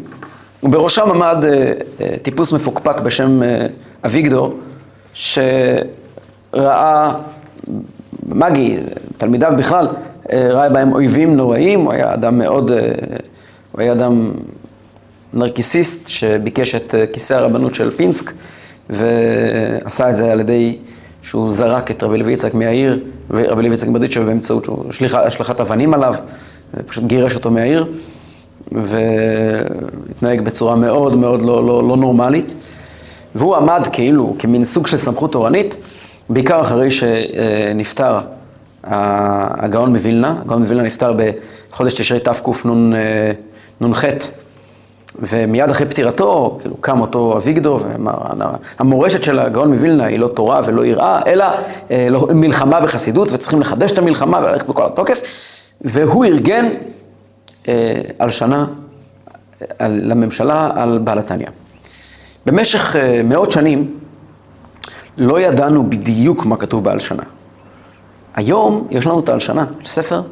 ובראשם 0.62 1.10
עמד 1.10 1.44
אה, 1.44 1.72
אה, 2.00 2.16
טיפוס 2.22 2.52
מפוקפק 2.52 3.00
בשם 3.00 3.40
אביגדור, 4.04 4.54
שראה 5.14 7.12
מגי, 8.26 8.76
תלמידיו 9.18 9.52
בכלל, 9.58 9.88
אה, 10.32 10.48
ראה 10.50 10.68
בהם 10.68 10.92
אויבים 10.92 11.36
נוראים, 11.36 11.80
הוא 11.80 11.92
היה 11.92 12.14
אדם 12.14 12.38
מאוד, 12.38 12.70
אה, 12.70 12.78
הוא 13.72 13.80
היה 13.80 13.92
אדם 13.92 14.30
נרקיסיסט 15.34 16.08
שביקש 16.08 16.74
את 16.74 16.94
אה, 16.94 17.06
כיסא 17.06 17.34
הרבנות 17.34 17.74
של 17.74 17.90
פינסק 17.96 18.32
ועשה 18.90 20.10
את 20.10 20.16
זה 20.16 20.32
על 20.32 20.40
ידי 20.40 20.78
שהוא 21.22 21.50
זרק 21.50 21.90
את 21.90 22.02
רבי 22.02 22.18
לוי 22.18 22.32
יצחק 22.32 22.54
מהעיר, 22.54 22.98
ורבי 23.30 23.62
לוי 23.62 23.74
יצחק 23.74 23.88
ברדיצ'וב 23.88 24.24
באמצעות 24.24 24.68
השלכת 25.12 25.60
אבנים 25.60 25.94
עליו, 25.94 26.14
ופשוט 26.74 27.04
גירש 27.04 27.34
אותו 27.34 27.50
מהעיר, 27.50 27.86
והתנהג 28.72 30.40
בצורה 30.40 30.76
מאוד 30.76 31.16
מאוד 31.16 31.42
לא, 31.42 31.66
לא, 31.66 31.88
לא 31.88 31.96
נורמלית. 31.96 32.54
והוא 33.34 33.56
עמד 33.56 33.88
כאילו 33.92 34.34
כמין 34.38 34.64
סוג 34.64 34.86
של 34.86 34.96
סמכות 34.96 35.32
תורנית. 35.32 35.76
בעיקר 36.30 36.60
אחרי 36.60 36.90
שנפטר 36.90 38.18
הגאון 38.84 39.92
מווילנה, 39.92 40.34
הגאון 40.40 40.62
מווילנה 40.62 40.86
נפטר 40.86 41.14
בחודש 41.70 41.94
תשרי 41.94 42.20
תקנ"ח, 42.20 44.04
ומיד 45.18 45.70
אחרי 45.70 45.86
פטירתו, 45.86 46.58
כאילו 46.60 46.76
קם 46.76 47.00
אותו 47.00 47.36
אביגדור 47.36 47.80
ואמר, 47.88 48.14
המורשת 48.78 49.22
של 49.22 49.38
הגאון 49.38 49.70
מווילנה 49.70 50.04
היא 50.04 50.18
לא 50.18 50.28
תורה 50.28 50.60
ולא 50.66 50.84
יראה, 50.84 51.20
אלא 51.26 51.44
אה, 51.90 52.08
לא, 52.10 52.28
מלחמה 52.34 52.80
בחסידות, 52.80 53.32
וצריכים 53.32 53.60
לחדש 53.60 53.92
את 53.92 53.98
המלחמה 53.98 54.38
וללכת 54.38 54.66
בכל 54.66 54.86
התוקף, 54.86 55.20
והוא 55.80 56.24
ארגן 56.24 56.68
אה, 57.68 57.94
על 58.18 58.30
שנה 58.30 58.66
על, 59.78 60.00
לממשלה 60.02 60.70
על 60.74 60.98
בעל 61.04 61.18
התניא. 61.18 61.46
במשך 62.46 62.96
אה, 62.96 63.20
מאות 63.24 63.50
שנים, 63.50 63.98
לא 65.18 65.40
ידענו 65.40 65.90
בדיוק 65.90 66.46
מה 66.46 66.56
כתוב 66.56 66.84
בהלשנה. 66.84 67.22
היום 68.34 68.86
יש 68.90 69.06
לנו 69.06 69.20
את 69.20 69.28
ההלשנה, 69.28 69.64
ספר 69.84 70.22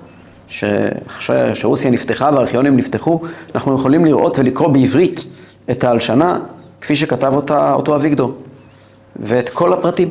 שאחרי 0.49 1.55
שרוסיה 1.55 1.91
נפתחה 1.91 2.31
והארכיונים 2.35 2.77
נפתחו, 2.77 3.21
אנחנו 3.55 3.75
יכולים 3.75 4.05
לראות 4.05 4.39
ולקרוא 4.39 4.69
בעברית 4.69 5.27
את 5.71 5.85
ההלשנה 5.85 6.39
כפי 6.81 6.97
שכתב 6.97 7.33
אותה 7.35 7.75
אותו 7.75 7.97
אביגדור, 7.97 8.33
ואת 9.17 9.49
כל 9.51 9.73
הפרטים. 9.73 10.09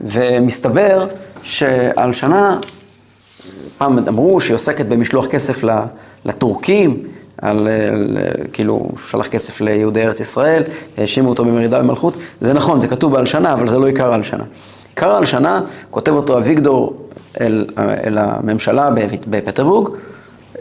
ומסתבר 0.00 1.06
שההלשנה, 1.42 2.58
פעם 3.78 3.98
אמרו 4.08 4.40
שהיא 4.40 4.54
עוסקת 4.54 4.86
במשלוח 4.86 5.26
כסף 5.26 5.64
לטורקים, 6.24 7.02
על, 7.42 7.68
על 7.92 8.16
כאילו, 8.52 8.74
הוא 8.74 8.98
שלח 8.98 9.26
כסף 9.26 9.60
ליהודי 9.60 10.02
ארץ 10.02 10.20
ישראל, 10.20 10.62
האשימו 10.98 11.28
אותו 11.28 11.44
במרידה 11.44 11.78
במלכות. 11.78 12.14
זה 12.40 12.52
נכון, 12.52 12.78
זה 12.78 12.88
כתוב 12.88 13.12
בהלשנה, 13.12 13.52
אבל 13.52 13.68
זה 13.68 13.78
לא 13.78 13.86
עיקר 13.86 14.12
ההלשנה. 14.12 14.44
עיקר 14.94 15.10
ההלשנה, 15.10 15.60
כותב 15.90 16.12
אותו 16.12 16.38
אביגדור 16.38 17.08
אל, 17.40 17.66
אל 17.78 18.18
הממשלה 18.18 18.90
בפטרבורג, 19.26 19.88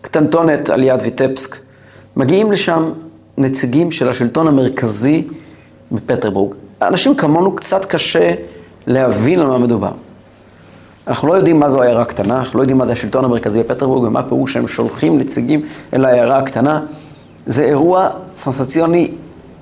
קטנטונת 0.00 0.70
על 0.70 0.82
יד 0.82 1.02
ויטפסק. 1.02 1.56
מגיעים 2.16 2.52
לשם 2.52 2.92
נציגים 3.38 3.90
של 3.90 4.08
השלטון 4.08 4.46
המרכזי 4.46 5.24
בפטרבורג. 5.94 6.54
אנשים 6.82 7.14
כמונו 7.14 7.54
קצת 7.54 7.84
קשה 7.84 8.30
להבין 8.86 9.40
על 9.40 9.46
מה 9.46 9.58
מדובר. 9.58 9.92
אנחנו 11.06 11.28
לא 11.28 11.34
יודעים 11.34 11.60
מה 11.60 11.68
זו 11.68 11.82
עיירה 11.82 12.04
קטנה, 12.04 12.38
אנחנו 12.38 12.58
לא 12.58 12.62
יודעים 12.62 12.78
מה 12.78 12.86
זה 12.86 12.92
השלטון 12.92 13.24
המרכזי 13.24 13.60
בפטרבורג 13.60 14.04
ומה 14.04 14.22
פירוש 14.22 14.52
שהם 14.52 14.66
שולחים 14.66 15.18
נציגים 15.18 15.62
אל 15.94 16.04
העיירה 16.04 16.38
הקטנה. 16.38 16.80
זה 17.46 17.64
אירוע 17.64 18.08
סנסציוני 18.34 19.10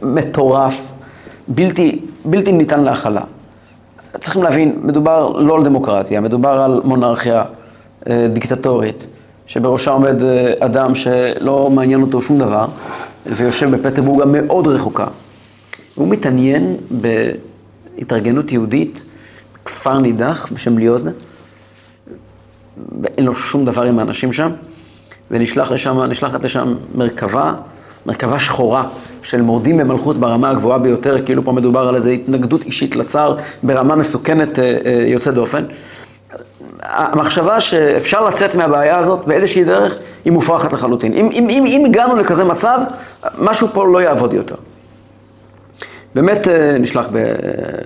מטורף, 0.02 0.92
בלתי, 1.48 2.00
בלתי 2.24 2.52
ניתן 2.52 2.80
להכלה. 2.80 3.20
צריכים 4.18 4.42
להבין, 4.42 4.78
מדובר 4.82 5.28
לא 5.28 5.56
על 5.56 5.64
דמוקרטיה, 5.64 6.20
מדובר 6.20 6.60
על 6.60 6.80
מונרכיה 6.84 7.44
אה, 8.08 8.26
דיקטטורית, 8.32 9.06
שבראשה 9.46 9.90
עומד 9.90 10.22
אה, 10.22 10.52
אדם 10.60 10.94
שלא 10.94 11.70
מעניין 11.70 12.02
אותו 12.02 12.22
שום 12.22 12.38
דבר, 12.38 12.66
ויושב 13.26 13.76
בפטרבורג 13.76 14.22
המאוד 14.22 14.68
רחוקה. 14.68 15.06
הוא 15.94 16.08
מתעניין 16.08 16.76
בהתארגנות 16.90 18.52
יהודית 18.52 19.04
בכפר 19.64 19.98
נידח 19.98 20.52
בשם 20.52 20.78
ליאוזנה, 20.78 21.10
ואין 23.02 23.26
לו 23.26 23.34
שום 23.34 23.64
דבר 23.64 23.82
עם 23.82 23.98
האנשים 23.98 24.32
שם, 24.32 24.50
ונשלחת 25.30 25.70
לשם, 25.70 25.98
לשם 26.42 26.74
מרכבה, 26.94 27.54
מרכבה 28.06 28.38
שחורה 28.38 28.88
של 29.22 29.42
מורדים 29.42 29.76
במלכות 29.76 30.18
ברמה 30.18 30.50
הגבוהה 30.50 30.78
ביותר, 30.78 31.24
כאילו 31.24 31.44
פה 31.44 31.52
מדובר 31.52 31.88
על 31.88 31.96
איזו 31.96 32.10
התנגדות 32.10 32.64
אישית 32.64 32.96
לצער 32.96 33.36
ברמה 33.62 33.96
מסוכנת 33.96 34.58
אה, 34.58 34.64
אה, 34.64 35.04
יוצאת 35.06 35.34
דופן. 35.34 35.64
המחשבה 36.82 37.60
שאפשר 37.60 38.20
לצאת 38.28 38.54
מהבעיה 38.54 38.98
הזאת 38.98 39.26
באיזושהי 39.26 39.64
דרך 39.64 39.96
היא 40.24 40.32
מופרכת 40.32 40.72
לחלוטין. 40.72 41.12
אם, 41.12 41.28
אם, 41.32 41.46
אם, 41.50 41.64
אם 41.66 41.84
הגענו 41.86 42.16
לכזה 42.16 42.44
מצב, 42.44 42.78
משהו 43.38 43.68
פה 43.68 43.86
לא 43.86 44.02
יעבוד 44.02 44.34
יותר. 44.34 44.54
באמת 46.14 46.48
אה, 46.48 46.78
נשלח 46.78 47.08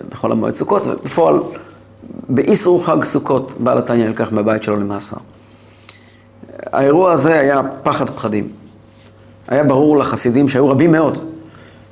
בחול 0.08 0.32
המועד 0.32 0.54
סוכות, 0.54 0.86
ובפועל 0.86 1.40
באיסרו 2.28 2.80
חג 2.80 3.04
סוכות 3.04 3.50
בעל 3.58 3.78
התניא 3.78 4.06
נלקח 4.06 4.32
מהבית 4.32 4.62
שלו 4.62 4.76
למאסר. 4.76 5.16
האירוע 6.72 7.12
הזה 7.12 7.40
היה 7.40 7.60
פחד 7.82 8.10
פחדים. 8.10 8.48
היה 9.48 9.64
ברור 9.64 9.96
לחסידים, 9.96 10.48
שהיו 10.48 10.68
רבים 10.68 10.92
מאוד, 10.92 11.18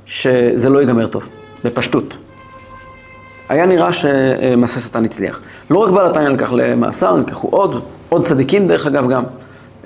שזה 0.05 0.69
לא 0.69 0.79
ייגמר 0.79 1.07
טוב, 1.07 1.23
בפשטות. 1.63 2.13
היה 3.49 3.65
נראה 3.65 3.93
שמעשה 3.93 4.79
שטן 4.79 5.05
הצליח. 5.05 5.39
לא 5.69 5.79
רק 5.79 5.91
בעל 5.91 6.05
התניא 6.05 6.29
נלקח 6.29 6.51
למאסר, 6.51 7.15
נלקחו 7.15 7.47
עוד, 7.47 7.83
עוד 8.09 8.25
צדיקים 8.25 8.67
דרך 8.67 8.85
אגב 8.85 9.09
גם, 9.09 9.23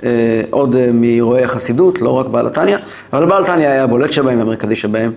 אה, 0.04 0.42
עוד 0.50 0.76
אה, 0.76 0.90
מרואי 0.94 1.44
החסידות, 1.44 2.02
לא 2.02 2.10
רק 2.10 2.26
בעל 2.26 2.48
התניא, 2.48 2.78
אבל 3.14 3.26
בעל 3.26 3.44
התניא 3.44 3.68
היה 3.68 3.84
הבולט 3.84 4.12
שבהם 4.12 4.38
והמרכזי 4.40 4.76
שבהם, 4.76 5.12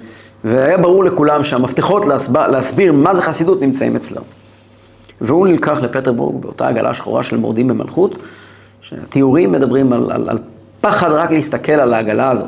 והיה 0.45 0.79
ברור 0.79 1.05
לכולם 1.05 1.45
שהמפתחות 1.45 2.07
להסבר, 2.07 2.47
להסביר 2.47 2.93
מה 2.93 3.15
זה 3.15 3.23
חסידות 3.23 3.63
נמצאים 3.63 3.97
אצלו. 3.97 4.23
והוא 5.21 5.47
נלקח 5.47 5.79
לפטרבורג 5.83 6.43
באותה 6.43 6.69
עגלה 6.69 6.95
שחורה 6.95 7.23
של 7.23 7.37
מורדים 7.37 7.69
במלכות, 7.69 8.15
שהתיאורים 8.81 9.53
מדברים 9.53 9.93
על, 9.93 10.13
על, 10.13 10.29
על 10.29 10.39
פחד 10.81 11.11
רק 11.11 11.31
להסתכל 11.31 11.73
על 11.73 11.95
העגלה 11.95 12.31
הזו. 12.31 12.45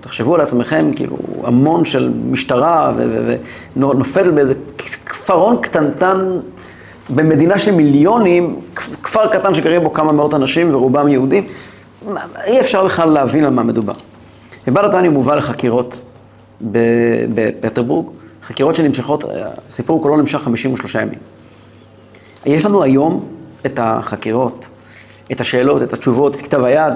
תחשבו 0.00 0.34
על 0.34 0.40
עצמכם, 0.40 0.90
כאילו, 0.96 1.16
המון 1.42 1.84
של 1.84 2.12
משטרה 2.30 2.92
ונופל 3.76 4.30
באיזה 4.30 4.54
כפרון 5.06 5.56
קטנטן 5.62 6.38
במדינה 7.10 7.58
של 7.58 7.74
מיליונים, 7.74 8.60
כפר 9.02 9.26
קטן 9.26 9.54
שגרים 9.54 9.84
בו 9.84 9.92
כמה 9.92 10.12
מאות 10.12 10.34
אנשים 10.34 10.74
ורובם 10.74 11.08
יהודים, 11.08 11.46
אי 12.44 12.60
אפשר 12.60 12.84
בכלל 12.84 13.08
להבין 13.08 13.44
על 13.44 13.50
מה 13.50 13.62
מדובר. 13.62 13.92
ובעל 14.68 14.84
התניא 14.84 15.10
מובא 15.10 15.34
לחקירות 15.34 16.00
בפטרבורג, 17.34 18.06
חקירות 18.46 18.76
שנמשכות, 18.76 19.24
הסיפור 19.68 20.02
כולו 20.02 20.16
נמשך 20.16 20.38
53 20.38 20.94
ימים. 20.94 21.18
יש 22.46 22.64
לנו 22.64 22.82
היום 22.82 23.28
את 23.66 23.78
החקירות, 23.82 24.64
את 25.32 25.40
השאלות, 25.40 25.82
את 25.82 25.92
התשובות, 25.92 26.36
את 26.36 26.40
כתב 26.40 26.64
היד 26.64 26.92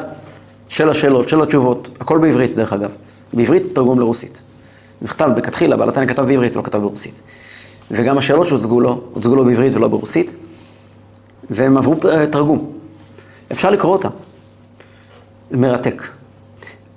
של 0.69 0.89
השאלות, 0.89 1.29
של 1.29 1.43
התשובות, 1.43 1.89
הכל 2.01 2.19
בעברית 2.19 2.55
דרך 2.55 2.73
אגב. 2.73 2.91
בעברית 3.33 3.63
תרגום 3.75 4.01
לרוסית. 4.01 4.43
נכתב 5.03 5.31
בכתחילה, 5.37 5.77
בעל 5.77 5.89
התניא 5.89 6.07
כתב 6.07 6.23
בעברית, 6.23 6.57
לא 6.57 6.63
כתב 6.63 6.79
ברוסית. 6.79 7.21
וגם 7.91 8.19
השאלות 8.19 8.49
שהוצגו 8.49 8.81
לו, 8.81 9.01
הוצגו 9.13 9.37
לו 9.37 9.45
בעברית 9.45 9.75
ולא 9.75 9.89
ברוסית, 9.89 10.35
והם 11.51 11.79
עברו 11.79 11.95
תרגום. 12.31 12.73
אפשר 13.53 13.71
לקרוא 13.71 13.93
אותם. 13.93 14.09
מרתק. 15.51 16.03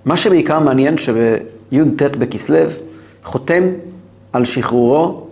מה 0.06 0.18
שבעיקר 0.18 0.60
מעניין 0.60 0.98
שבי"ט 1.72 2.16
בכסלו 2.16 2.58
חותם 3.24 3.64
על 4.34 4.46
שחרורו, 4.46 5.28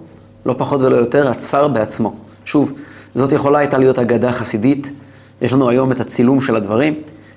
לא 0.46 0.56
פחות 0.58 0.82
ולא 0.82 0.96
יותר, 0.96 1.30
הצר 1.30 1.68
בעצמו. 1.68 2.16
שוב, 2.46 2.72
זאת 3.16 3.32
יכולה 3.32 3.60
הייתה 3.60 3.78
להיות 3.78 4.00
אגדה 4.00 4.32
חסידית, 4.32 4.92
יש 5.42 5.54
לנו 5.54 5.70
היום 5.70 5.92
את 5.92 6.00
הצילום 6.00 6.42
של 6.42 6.56
הדברים, 6.56 6.94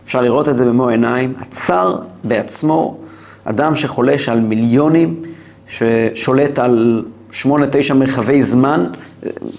אפשר 0.07 0.23
לראות 0.23 0.49
את 0.49 0.57
זה 0.57 0.65
במו 0.65 0.89
עיניים. 0.89 1.35
הצר 1.41 1.97
בעצמו, 2.25 2.97
אדם 3.45 3.77
שחולש 3.77 4.29
על 4.29 4.41
מיליונים, 4.41 5.23
ששולט 5.69 6.59
על 6.59 7.05
שמונה, 7.31 7.67
תשע 7.71 7.95
מרחבי 7.95 8.43
זמן, 8.43 8.87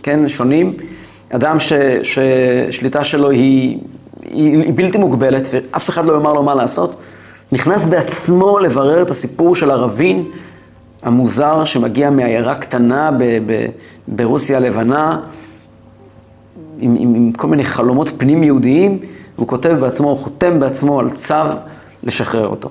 כן, 0.04 0.30
שונים, 0.30 0.74
אדם 1.30 1.60
ש, 1.60 1.74
ששליטה 2.04 3.04
שלו 3.04 3.30
היא, 3.30 3.78
היא, 4.24 4.62
היא 4.62 4.74
בלתי 4.76 4.98
מוגבלת 4.98 5.48
ואף 5.52 5.90
אחד 5.90 6.06
לא 6.06 6.14
יאמר 6.14 6.34
לו 6.34 6.44
מה 6.44 6.56
לעשות, 6.56 6.96
נכנס 7.54 7.86
בעצמו 7.86 8.60
לברר 8.60 9.02
את 9.02 9.10
הסיפור 9.10 9.56
של 9.56 9.72
הרבין 9.72 10.24
המוזר 11.04 11.64
שמגיע 11.66 12.10
מעיירה 12.10 12.56
קטנה 12.56 13.12
ב, 13.12 13.24
ב, 13.46 13.66
ברוסיה 14.08 14.58
הלבנה, 14.58 15.20
עם, 16.80 16.96
עם, 17.00 17.16
עם 17.16 17.32
כל 17.32 17.48
מיני 17.48 17.64
חלומות 17.64 18.12
פנים 18.18 18.44
יהודיים, 18.44 19.00
והוא 19.38 19.48
כותב 19.48 19.78
בעצמו, 19.80 20.10
הוא 20.10 20.18
חותם 20.18 20.60
בעצמו 20.60 21.00
על 21.00 21.10
צו 21.10 21.36
לשחרר 22.04 22.48
אותו. 22.48 22.70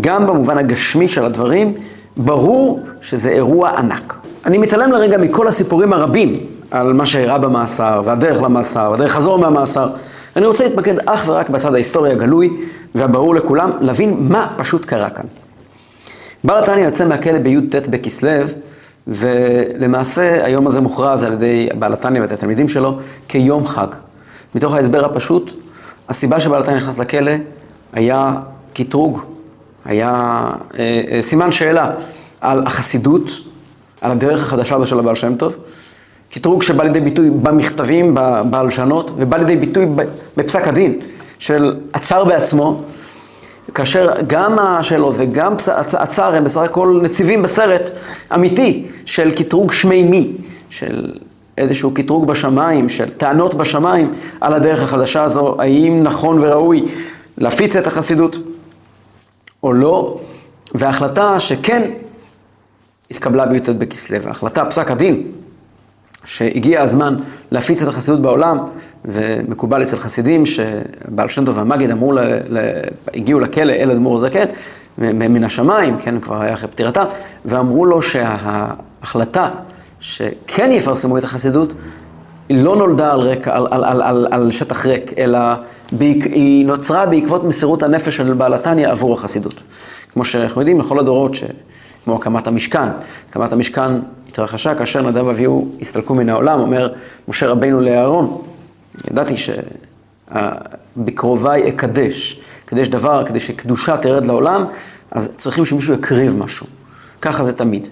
גם 0.00 0.26
במובן 0.26 0.58
הגשמי 0.58 1.08
של 1.08 1.24
הדברים, 1.24 1.74
ברור 2.16 2.80
שזה 3.02 3.30
אירוע 3.30 3.70
ענק. 3.70 4.14
אני 4.46 4.58
מתעלם 4.58 4.92
לרגע 4.92 5.18
מכל 5.18 5.48
הסיפורים 5.48 5.92
הרבים 5.92 6.36
על 6.70 6.92
מה 6.92 7.06
שאירע 7.06 7.38
במאסר, 7.38 8.02
והדרך 8.04 8.42
למאסר, 8.42 8.88
והדרך 8.92 9.12
חזור 9.12 9.38
מהמאסר. 9.38 9.88
אני 10.36 10.46
רוצה 10.46 10.64
להתמקד 10.64 10.94
אך 11.06 11.24
ורק 11.26 11.48
בצד 11.48 11.74
ההיסטורי 11.74 12.12
הגלוי 12.12 12.50
והברור 12.94 13.34
לכולם, 13.34 13.70
להבין 13.80 14.16
מה 14.20 14.54
פשוט 14.56 14.84
קרה 14.84 15.10
כאן. 15.10 15.24
בעל 16.44 16.62
התניא 16.62 16.84
יוצא 16.84 17.04
מהכלא 17.04 17.38
בי"ט 17.38 17.74
בכסלו, 17.74 18.30
ולמעשה 19.08 20.44
היום 20.44 20.66
הזה 20.66 20.80
מוכרז 20.80 21.22
על 21.22 21.32
ידי 21.32 21.68
בעל 21.78 21.92
התניא 21.92 22.20
ואת 22.20 22.32
התלמידים 22.32 22.68
שלו 22.68 22.98
כיום 23.28 23.66
חג. 23.66 23.86
מתוך 24.54 24.74
ההסבר 24.74 25.04
הפשוט, 25.04 25.52
הסיבה 26.08 26.40
שבעל 26.40 26.62
התניא 26.62 26.76
נכנס 26.76 26.98
לכלא 26.98 27.32
היה 27.92 28.34
קטרוג 28.74 29.20
היה 29.84 30.10
אה, 30.78 31.02
אה, 31.10 31.22
סימן 31.22 31.52
שאלה 31.52 31.90
על 32.40 32.66
החסידות, 32.66 33.30
על 34.00 34.10
הדרך 34.10 34.42
החדשה 34.42 34.74
הזו 34.74 34.86
של 34.86 34.98
הבעל 34.98 35.14
שם 35.14 35.36
טוב, 35.36 35.54
קטרוג 36.30 36.62
שבא 36.62 36.84
לידי 36.84 37.00
ביטוי 37.00 37.30
במכתבים, 37.30 38.16
בהלשנות, 38.50 39.10
ובא 39.16 39.36
לידי 39.36 39.56
ביטוי 39.56 39.86
בפסק 40.36 40.68
הדין 40.68 40.98
של 41.38 41.76
הצר 41.94 42.24
בעצמו, 42.24 42.82
כאשר 43.74 44.12
גם 44.26 44.58
השאלות 44.58 45.14
וגם 45.18 45.54
הצער 45.98 46.34
הם 46.34 46.44
בסך 46.44 46.60
הכל 46.60 47.00
נציבים 47.02 47.42
בסרט 47.42 47.90
אמיתי 48.34 48.86
של 49.04 49.34
קטרוג 49.34 49.72
שמי 49.72 50.02
מי, 50.02 50.32
של 50.70 51.12
איזשהו 51.58 51.94
קטרוג 51.94 52.26
בשמיים, 52.26 52.88
של 52.88 53.10
טענות 53.10 53.54
בשמיים 53.54 54.14
על 54.40 54.52
הדרך 54.52 54.82
החדשה 54.82 55.22
הזו, 55.22 55.56
האם 55.58 56.02
נכון 56.02 56.38
וראוי 56.38 56.84
להפיץ 57.38 57.76
את 57.76 57.86
החסידות. 57.86 58.38
או 59.62 59.72
לא, 59.72 60.18
וההחלטה 60.74 61.40
שכן 61.40 61.90
התקבלה 63.10 63.46
בי"ט 63.46 63.68
בכסלו, 63.68 64.28
ההחלטה, 64.28 64.64
פסק 64.64 64.90
הדין, 64.90 65.22
שהגיע 66.26 66.82
הזמן 66.82 67.16
להפיץ 67.50 67.82
את 67.82 67.88
החסידות 67.88 68.22
בעולם, 68.22 68.58
ומקובל 69.04 69.82
אצל 69.82 69.98
חסידים 69.98 70.46
שבעל 70.46 71.28
שם 71.28 71.44
טוב 71.44 71.56
והמגיד 71.56 71.90
אמרו, 71.90 72.12
ל, 72.12 72.18
ל, 72.48 72.58
הגיעו 73.14 73.40
לכלא 73.40 73.72
אל 73.72 73.90
אדמו"ר 73.90 74.18
זקן, 74.18 74.44
מן 74.98 75.44
השמיים, 75.44 75.98
כן, 75.98 76.20
כבר 76.20 76.42
היה 76.42 76.54
אחרי 76.54 76.68
פטירתה, 76.68 77.04
ואמרו 77.44 77.84
לו 77.84 78.02
שההחלטה 78.02 79.50
שכן 80.00 80.70
יפרסמו 80.72 81.18
את 81.18 81.24
החסידות, 81.24 81.72
היא 82.48 82.64
לא 82.64 82.76
נולדה 82.76 83.12
על, 83.12 83.20
רקע, 83.20 83.56
על, 83.56 83.66
על, 83.70 83.84
על, 83.84 84.02
על, 84.02 84.26
על 84.30 84.52
שטח 84.52 84.86
ריק, 84.86 85.12
אלא 85.18 85.38
היא 86.00 86.66
נוצרה 86.66 87.06
בעקבות 87.06 87.44
מסירות 87.44 87.82
הנפש 87.82 88.16
של 88.16 88.32
בעל 88.32 88.54
התניא 88.54 88.88
עבור 88.88 89.14
החסידות. 89.14 89.54
כמו 90.12 90.24
שאנחנו 90.24 90.60
יודעים, 90.60 90.80
לכל 90.80 90.98
הדורות, 90.98 91.34
ש... 91.34 91.44
כמו 92.04 92.16
הקמת 92.16 92.46
המשכן, 92.46 92.88
הקמת 93.30 93.52
המשכן 93.52 93.90
התרחשה 94.36 94.74
כאשר 94.74 95.02
נדב 95.02 95.26
ואביהו 95.26 95.68
הסתלקו 95.80 96.14
מן 96.14 96.28
העולם, 96.28 96.60
אומר 96.60 96.92
משה 97.28 97.46
רבינו 97.48 97.80
לאהרון, 97.80 98.42
ידעתי 99.10 99.34
שבקרוביי 100.96 101.68
אקדש, 101.68 102.40
קדש 102.64 102.88
דבר, 102.88 103.24
כדי 103.24 103.40
שקדושה 103.40 103.96
תרד 103.96 104.26
לעולם, 104.26 104.64
אז 105.10 105.36
צריכים 105.36 105.64
שמישהו 105.64 105.94
יקריב 105.94 106.36
משהו. 106.36 106.66
ככה 107.22 107.44
זה 107.44 107.52
תמיד. 107.52 107.86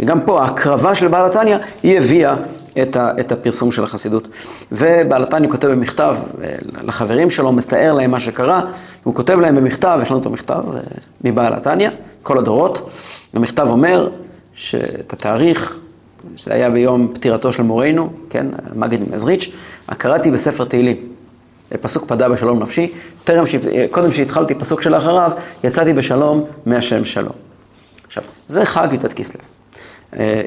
וגם 0.00 0.20
פה 0.20 0.42
ההקרבה 0.42 0.94
של 0.94 1.08
בעל 1.08 1.26
התניא, 1.26 1.56
היא 1.82 1.98
הביאה 1.98 2.34
את, 2.82 2.96
ה, 2.96 3.10
את 3.20 3.32
הפרסום 3.32 3.72
של 3.72 3.84
החסידות. 3.84 4.28
ובעל 4.72 5.22
התניא 5.22 5.50
כותב 5.50 5.68
במכתב 5.68 6.16
לחברים 6.82 7.30
שלו, 7.30 7.52
מתאר 7.52 7.92
להם 7.92 8.10
מה 8.10 8.20
שקרה, 8.20 8.60
הוא 9.04 9.14
כותב 9.14 9.40
להם 9.40 9.56
במכתב, 9.56 9.98
יש 10.02 10.10
לנו 10.10 10.20
את 10.20 10.26
המכתב 10.26 10.62
אה, 10.74 10.80
מבעל 11.24 11.54
התניא, 11.54 11.90
כל 12.22 12.38
הדורות. 12.38 12.90
המכתב 13.34 13.66
אומר 13.70 14.08
שאת 14.58 15.12
התאריך, 15.12 15.78
שזה 16.36 16.54
היה 16.54 16.70
ביום 16.70 17.08
פטירתו 17.14 17.52
של 17.52 17.62
מורנו, 17.62 18.12
כן, 18.30 18.46
מגיד 18.74 19.00
ממזריץ', 19.10 19.50
קראתי 19.86 20.30
בספר 20.30 20.64
תהילים. 20.64 20.96
פסוק 21.80 22.04
פדה 22.08 22.28
בשלום 22.28 22.62
נפשי, 22.62 22.92
טרם 23.24 23.46
ש... 23.46 23.54
קודם 23.90 24.12
שהתחלתי 24.12 24.54
פסוק 24.54 24.82
שלאחריו, 24.82 25.30
יצאתי 25.64 25.92
בשלום 25.92 26.44
מהשם 26.66 27.04
שלום. 27.04 27.32
עכשיו, 28.06 28.22
זה 28.46 28.64
חג 28.64 28.88
י"ט 28.92 29.12
כסלו. 29.12 29.40
אה, 30.16 30.42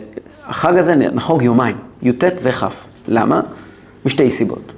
החג 0.45 0.77
הזה 0.77 0.95
נחוג 0.95 1.41
יומיים, 1.41 1.77
י"ט 2.01 2.23
וכ'. 2.43 2.63
למה? 3.07 3.41
משתי 4.05 4.29
סיבות. 4.29 4.71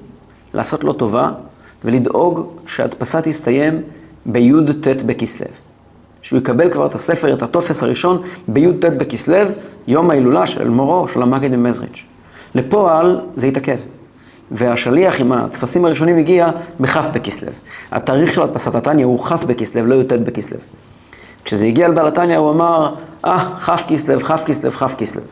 לעשות 0.55 0.85
לו 0.85 0.93
טובה 0.93 1.31
ולדאוג 1.85 2.47
שההדפסה 2.67 3.23
תסתיים 3.23 3.83
בי"ט 4.27 5.03
בכסלו. 5.07 5.66
שהוא 6.27 6.39
יקבל 6.39 6.71
כבר 6.71 6.87
את 6.87 6.95
הספר, 6.95 7.33
את 7.35 7.43
הטופס 7.43 7.83
הראשון, 7.83 8.23
בי"ט 8.49 8.85
בכסלו, 8.85 9.37
יום 9.89 10.11
ההילולה 10.11 10.47
של 10.47 10.69
מורו, 10.69 11.09
של 11.09 11.23
המגד 11.23 11.57
ממזריץ'. 11.57 12.05
לפועל 12.55 13.21
זה 13.37 13.47
התעכב. 13.47 13.77
והשליח 14.51 15.21
עם 15.21 15.33
הטפסים 15.33 15.85
הראשונים 15.85 16.19
הגיע 16.19 16.51
בכ' 16.81 16.97
בכסלו. 16.97 17.49
התאריך 17.93 18.35
של 18.35 18.43
הדפסת 18.43 18.75
התניא 18.75 19.05
הוא 19.05 19.25
כ' 19.25 19.33
בכסלו, 19.33 19.87
לא 19.87 19.95
י"ט 19.95 20.13
בכסלו. 20.13 20.59
כשזה 21.45 21.65
הגיע 21.65 21.89
לבעל 21.89 22.07
התניא 22.07 22.37
הוא 22.37 22.51
אמר, 22.51 22.95
אה, 23.25 23.51
כ' 23.61 23.87
כסלו, 23.89 24.21
כ' 24.21 24.45
כסלו, 24.47 24.71
כ' 24.71 24.95
כסלו. 24.99 25.23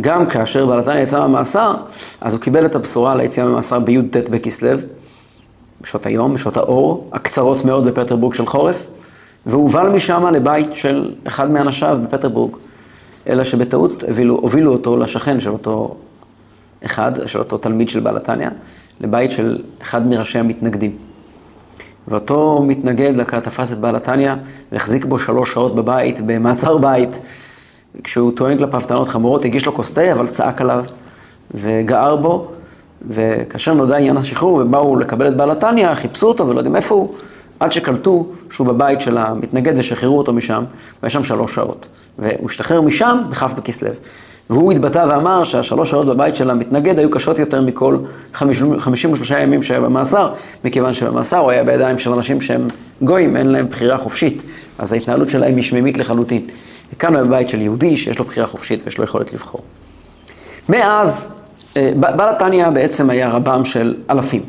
גם 0.00 0.26
כאשר 0.26 0.66
בעל 0.66 0.78
התניא 0.78 1.02
יצא 1.02 1.20
מהמאסר, 1.20 1.74
אז 2.20 2.34
הוא 2.34 2.40
קיבל 2.40 2.66
את 2.66 2.74
הבשורה 2.74 3.14
ליציאה 3.14 3.46
מהמאסר 3.46 3.78
בי"ט 3.78 4.16
בכסלו, 4.16 4.78
בשעות 5.80 6.06
היום, 6.06 6.34
בשעות 6.34 6.56
האור, 6.56 7.10
הקצרות 7.12 7.64
מאוד 7.64 7.84
בפטרבורג 7.84 8.34
של 8.34 8.46
חורף, 8.46 8.86
והובל 9.46 9.88
משם 9.88 10.26
לבית 10.26 10.74
של 10.74 11.14
אחד 11.26 11.50
מאנשיו 11.50 11.98
בפטרבורג. 12.04 12.56
אלא 13.26 13.44
שבטעות 13.44 14.04
הובילו, 14.04 14.34
הובילו 14.34 14.72
אותו 14.72 14.96
לשכן 14.96 15.40
של 15.40 15.50
אותו 15.50 15.94
אחד, 16.84 17.12
של 17.26 17.38
אותו 17.38 17.58
תלמיד 17.58 17.88
של 17.88 18.00
בעל 18.00 18.16
התניא, 18.16 18.48
לבית 19.00 19.30
של 19.30 19.62
אחד 19.82 20.06
מראשי 20.06 20.38
המתנגדים. 20.38 20.96
ואותו 22.08 22.62
מתנגד 22.66 23.22
תפס 23.24 23.72
את 23.72 23.78
בעל 23.78 23.96
התניא 23.96 24.32
והחזיק 24.72 25.04
בו 25.04 25.18
שלוש 25.18 25.52
שעות 25.52 25.74
בבית, 25.74 26.20
במעצר 26.26 26.78
בית. 26.78 27.18
כשהוא 28.04 28.32
טוען 28.36 28.58
כלפיו 28.58 28.80
טענות 28.80 29.08
חמורות, 29.08 29.44
הגיש 29.44 29.66
לו 29.66 29.74
כוס 29.74 29.92
תה, 29.92 30.12
אבל 30.12 30.26
צעק 30.26 30.60
עליו 30.60 30.84
וגער 31.54 32.16
בו. 32.16 32.50
וכאשר 33.08 33.74
נודע 33.74 33.96
עניין 33.96 34.16
השחרור 34.16 34.54
ובאו 34.54 34.96
לקבל 34.96 35.28
את 35.28 35.36
בעל 35.36 35.50
התניא, 35.50 35.94
חיפשו 35.94 36.28
אותו 36.28 36.48
ולא 36.48 36.58
יודעים 36.58 36.76
איפה 36.76 36.94
הוא, 36.94 37.14
עד 37.62 37.72
שקלטו 37.72 38.26
שהוא 38.50 38.66
בבית 38.66 39.00
של 39.00 39.18
המתנגד 39.18 39.72
ושחררו 39.76 40.18
אותו 40.18 40.32
משם, 40.32 40.64
והיה 41.02 41.10
שם 41.10 41.22
שלוש 41.24 41.54
שעות. 41.54 41.86
והוא 42.18 42.50
השתחרר 42.50 42.80
משם 42.80 43.18
בכ' 43.30 43.42
בכסלו. 43.42 43.90
והוא 44.50 44.72
התבטא 44.72 45.06
ואמר 45.08 45.44
שהשלוש 45.44 45.90
שעות 45.90 46.06
בבית 46.06 46.36
של 46.36 46.50
המתנגד 46.50 46.98
היו 46.98 47.10
קשות 47.10 47.38
יותר 47.38 47.60
מכל 47.60 47.96
53 48.32 49.30
ימים 49.30 49.62
שהיה 49.62 49.80
במאסר, 49.80 50.32
מכיוון 50.64 50.92
שבמאסר 50.92 51.38
הוא 51.38 51.50
היה 51.50 51.64
בידיים 51.64 51.98
של 51.98 52.12
אנשים 52.12 52.40
שהם 52.40 52.68
גויים, 53.02 53.36
אין 53.36 53.46
להם 53.46 53.68
בחירה 53.68 53.98
חופשית, 53.98 54.42
אז 54.78 54.92
ההתנהלות 54.92 55.30
שלהם 55.30 55.56
היא 55.56 55.64
שממית 55.64 55.98
לחלוטין. 55.98 56.46
וכאן 56.92 57.16
הוא 57.16 57.24
בבית 57.24 57.48
של 57.48 57.60
יהודי 57.60 57.96
שיש 57.96 58.18
לו 58.18 58.24
בחירה 58.24 58.46
חופשית 58.46 58.80
ויש 58.84 58.98
לו 58.98 59.04
יכולת 59.04 59.32
לבחור. 59.32 59.60
מאז, 60.68 61.32
אה, 61.76 61.92
בעל 61.96 62.28
התניא 62.28 62.68
בעצם 62.68 63.10
היה 63.10 63.28
רבם 63.28 63.64
של 63.64 63.94
אלפים 64.10 64.42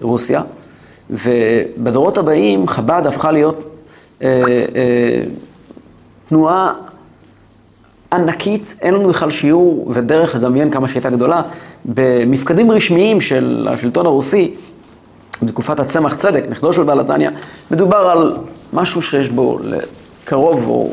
ברוסיה, 0.00 0.42
ובדורות 1.14 2.18
הבאים 2.18 2.68
חב"ד 2.68 3.06
הפכה 3.06 3.32
להיות 3.32 3.62
אה, 4.22 4.42
אה, 4.76 5.22
תנועה 6.28 6.72
ענקית, 8.12 8.76
אין 8.80 8.94
לנו 8.94 9.08
בכלל 9.08 9.30
שיעור 9.30 9.92
ודרך 9.94 10.34
לדמיין 10.34 10.70
כמה 10.70 10.88
שהייתה 10.88 11.10
גדולה. 11.10 11.42
במפקדים 11.84 12.70
רשמיים 12.70 13.20
של 13.20 13.68
השלטון 13.70 14.06
הרוסי, 14.06 14.54
בתקופת 15.42 15.80
הצמח 15.80 16.14
צדק, 16.14 16.44
נכדו 16.50 16.72
של 16.72 16.82
בעל 16.82 17.00
התניא, 17.00 17.30
מדובר 17.70 17.96
על 17.96 18.36
משהו 18.72 19.02
שיש 19.02 19.28
בו 19.28 19.58
קרוב 20.24 20.68
או 20.68 20.92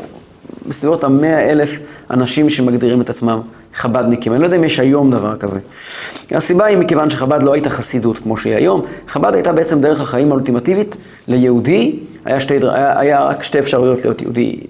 בסביבות 0.68 1.04
המאה 1.04 1.50
אלף 1.50 1.78
אנשים 2.10 2.50
שמגדירים 2.50 3.00
את 3.00 3.10
עצמם 3.10 3.40
חב"דניקים. 3.74 4.32
אני 4.32 4.40
לא 4.40 4.46
יודע 4.46 4.56
אם 4.56 4.64
יש 4.64 4.78
היום 4.78 5.10
דבר 5.10 5.36
כזה. 5.36 5.60
הסיבה 6.30 6.64
היא 6.64 6.76
מכיוון 6.76 7.10
שחב"ד 7.10 7.42
לא 7.42 7.52
הייתה 7.52 7.70
חסידות 7.70 8.18
כמו 8.18 8.36
שהיא 8.36 8.54
היום, 8.54 8.82
חב"ד 9.08 9.34
הייתה 9.34 9.52
בעצם 9.52 9.80
דרך 9.80 10.00
החיים 10.00 10.30
האולטימטיבית 10.32 10.96
ליהודי, 11.28 11.98
היה, 12.24 12.40
שתי, 12.40 12.54
היה, 12.62 12.98
היה 12.98 13.24
רק 13.24 13.42
שתי 13.42 13.58
אפשרויות 13.58 14.02
להיות 14.02 14.22
יהודי 14.22 14.60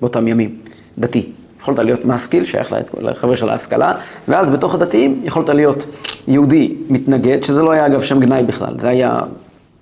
באותם 0.00 0.28
ימים, 0.28 0.56
דתי. 0.98 1.26
יכולת 1.60 1.78
להיות 1.78 2.04
משכיל, 2.04 2.44
שייך 2.44 2.74
לחבר 3.00 3.34
של 3.34 3.48
ההשכלה, 3.48 3.92
ואז 4.28 4.50
בתוך 4.50 4.74
הדתיים 4.74 5.20
יכולת 5.24 5.48
להיות 5.48 5.86
יהודי 6.28 6.74
מתנגד, 6.88 7.44
שזה 7.44 7.62
לא 7.62 7.70
היה 7.70 7.86
אגב 7.86 8.02
שם 8.02 8.20
גנאי 8.20 8.42
בכלל, 8.42 8.74
זה 8.80 8.88
היה 8.88 9.20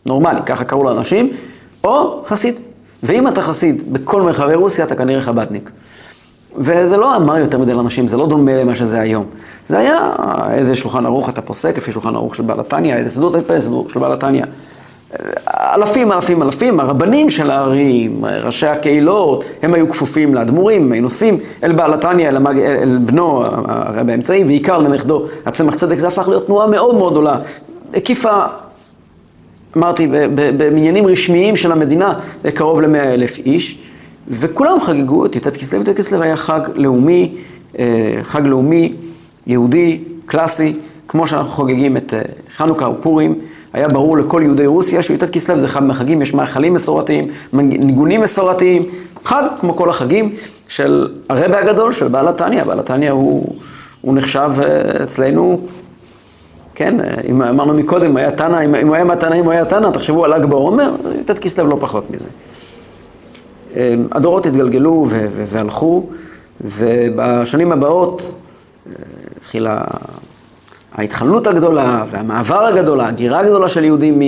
נורמלי, 0.06 0.40
ככה 0.46 0.64
קראו 0.64 0.84
לאנשים, 0.84 1.32
או 1.84 2.22
חסיד. 2.26 2.54
ואם 3.02 3.28
אתה 3.28 3.42
חסיד 3.42 3.92
בכל 3.92 4.22
מרחבי 4.22 4.54
רוסיה, 4.54 4.84
אתה 4.84 4.94
כנראה 4.94 5.22
חב"דניק. 5.22 5.70
וזה 6.56 6.96
לא 6.96 7.16
אמר 7.16 7.38
יותר 7.38 7.58
מדי 7.58 7.74
לאנשים, 7.74 8.08
זה 8.08 8.16
לא 8.16 8.26
דומה 8.26 8.54
למה 8.54 8.74
שזה 8.74 9.00
היום. 9.00 9.24
זה 9.66 9.78
היה 9.78 10.12
איזה 10.50 10.76
שולחן 10.76 11.06
ערוך 11.06 11.28
אתה 11.28 11.42
פוסק, 11.42 11.76
לפי 11.76 11.92
שולחן 11.92 12.14
ערוך 12.14 12.34
של 12.34 12.42
בעל 12.42 12.60
התניא, 12.60 12.94
איזה 12.94 13.10
סדות 13.10 13.50
איזה 13.50 13.66
סדות 13.66 13.90
של 13.90 14.00
בעל 14.00 14.12
התניא. 14.12 14.44
אלפים, 15.50 16.12
אלפים, 16.12 16.42
אלפים, 16.42 16.80
הרבנים 16.80 17.30
של 17.30 17.50
הערים, 17.50 18.24
ראשי 18.24 18.66
הקהילות, 18.66 19.44
הם 19.62 19.74
היו 19.74 19.90
כפופים 19.90 20.34
לאדמו"רים, 20.34 20.92
היו 20.92 21.02
נוסעים 21.02 21.38
אל 21.64 21.72
בעל 21.72 21.94
התניא, 21.94 22.28
אל, 22.28 22.36
המג... 22.36 22.58
אל 22.58 22.98
בנו 23.04 23.44
הרב 23.44 24.08
האמצעי, 24.08 24.44
בעיקר 24.44 24.78
לנכדו 24.78 25.26
הצמח 25.46 25.74
צדק, 25.74 25.98
זה 25.98 26.08
הפך 26.08 26.28
להיות 26.28 26.46
תנועה 26.46 26.66
מאוד 26.66 26.94
מאוד 26.94 27.12
גדולה, 27.12 27.36
הקיפה, 27.94 28.42
אמרתי, 29.76 30.08
במניינים 30.34 31.06
רשמיים 31.06 31.56
של 31.56 31.72
המדינה, 31.72 32.14
קרוב 32.54 32.80
למאה 32.80 33.14
אלף 33.14 33.38
איש, 33.38 33.78
וכולם 34.28 34.80
חגגו 34.80 35.26
את 35.26 35.36
י"ט 35.36 35.48
כסלו, 35.48 35.80
י"ט 35.80 35.88
כסלו 35.88 36.22
היה 36.22 36.36
חג 36.36 36.60
לאומי, 36.74 37.34
אה, 37.78 38.20
חג 38.22 38.46
לאומי, 38.46 38.92
יהודי, 39.46 40.00
קלאסי, 40.26 40.76
כמו 41.08 41.26
שאנחנו 41.26 41.50
חוגגים 41.50 41.96
את 41.96 42.14
אה, 42.14 42.22
חנוכה 42.56 42.88
ופורים. 42.88 43.38
היה 43.72 43.88
ברור 43.88 44.16
לכל 44.16 44.40
יהודי 44.44 44.66
רוסיה 44.66 45.02
שי"ט 45.02 45.24
כסלו 45.24 45.60
זה 45.60 45.66
אחד 45.66 45.82
מהחגים, 45.82 46.22
יש 46.22 46.34
מאכלים 46.34 46.74
מסורתיים, 46.74 47.28
ניגונים 47.52 48.20
מסורתיים, 48.20 48.82
חג 49.24 49.42
כמו 49.60 49.76
כל 49.76 49.90
החגים 49.90 50.34
של 50.68 51.08
הרבה 51.28 51.58
הגדול, 51.58 51.92
של 51.92 52.08
בעל 52.08 52.28
התניא, 52.28 52.64
בעל 52.64 52.80
התניא 52.80 53.10
הוא, 53.10 53.54
הוא 54.00 54.14
נחשב 54.14 54.50
אה, 54.62 55.02
אצלנו, 55.02 55.60
כן, 56.74 56.96
אם 57.28 57.42
אמרנו 57.42 57.74
מקודם, 57.74 58.16
היה 58.16 58.30
תנא, 58.30 58.64
אם, 58.64 58.74
אם 58.74 58.86
הוא 58.86 58.94
היה 58.94 59.04
מהתנא, 59.04 59.34
אם 59.34 59.44
הוא 59.44 59.52
היה 59.52 59.64
תנא, 59.64 59.90
תחשבו 59.90 60.24
על 60.24 60.34
ל"ג 60.34 60.44
בעומר, 60.44 60.94
י"ט 61.20 61.30
כסלו 61.30 61.66
לא 61.66 61.76
פחות 61.80 62.10
מזה. 62.10 62.28
אה, 63.76 63.94
הדורות 64.12 64.46
התגלגלו 64.46 65.06
והלכו, 65.50 66.06
ובשנים 66.60 67.72
הבאות 67.72 68.22
אה, 68.86 68.92
התחילה 69.36 69.84
ההתחלנות 70.94 71.46
הגדולה 71.46 72.04
והמעבר 72.10 72.64
הגדול, 72.66 73.00
ההגירה 73.00 73.38
הגדולה 73.38 73.68
של 73.68 73.84
יהודים 73.84 74.22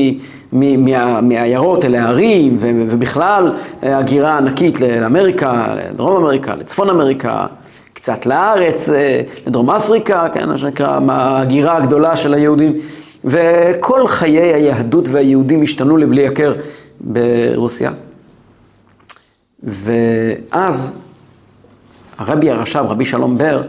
מעיירות 1.23 1.85
אל 1.85 1.95
הערים, 1.95 2.57
ובכלל 2.61 3.53
הגירה 3.83 4.39
ענקית 4.39 4.81
לאמריקה, 4.81 5.75
לדרום 5.75 6.17
אמריקה, 6.17 6.55
לצפון 6.55 6.91
אמריקה, 6.91 7.47
קצת 7.93 8.27
לארץ, 8.27 8.91
אה, 8.91 9.21
לדרום 9.47 9.71
אפריקה, 9.71 10.27
כן, 10.35 10.49
מה 10.49 10.59
שנקרא, 10.59 11.01
ההגירה 11.09 11.77
הגדולה 11.77 12.17
של 12.17 12.35
היהודים. 12.35 12.79
וכל 13.25 14.07
חיי 14.07 14.53
היהדות 14.55 15.09
והיהודים 15.09 15.63
השתנו 15.63 15.97
לבלי 15.97 16.27
הכר 16.27 16.55
ברוסיה. 17.01 17.91
ואז 19.65 20.99
הרבי 22.19 22.51
הרש"ב, 22.51 22.87
רבי 22.89 23.05
שלום 23.05 23.39
בר, 23.39 23.63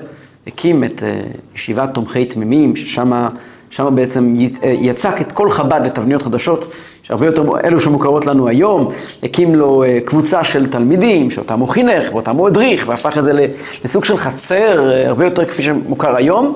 הקים 0.47 0.83
את 0.83 1.03
אה, 1.03 1.21
ישיבת 1.55 1.93
תומכי 1.93 2.25
תמימים, 2.25 2.75
ששם 2.75 3.27
שם 3.69 3.95
בעצם 3.95 4.35
אה, 4.63 4.69
יצק 4.69 5.21
את 5.21 5.31
כל 5.31 5.49
חב"ד 5.49 5.81
לתבניות 5.85 6.21
חדשות, 6.21 6.71
שהרבה 7.03 7.25
יותר 7.25 7.43
אלו 7.63 7.79
שמוכרות 7.79 8.25
לנו 8.25 8.47
היום, 8.47 8.87
הקים 9.23 9.55
לו 9.55 9.83
אה, 9.83 9.99
קבוצה 10.05 10.43
של 10.43 10.71
תלמידים, 10.71 11.31
שאותם 11.31 11.59
הוא 11.59 11.67
חינך 11.67 12.13
ואותם 12.13 12.35
הוא 12.35 12.47
הדריך, 12.47 12.87
והפך 12.87 13.17
את 13.17 13.23
זה 13.23 13.47
לסוג 13.85 14.05
של 14.05 14.17
חצר, 14.17 14.89
הרבה 15.05 15.25
יותר 15.25 15.45
כפי 15.45 15.63
שמוכר 15.63 16.15
היום, 16.15 16.55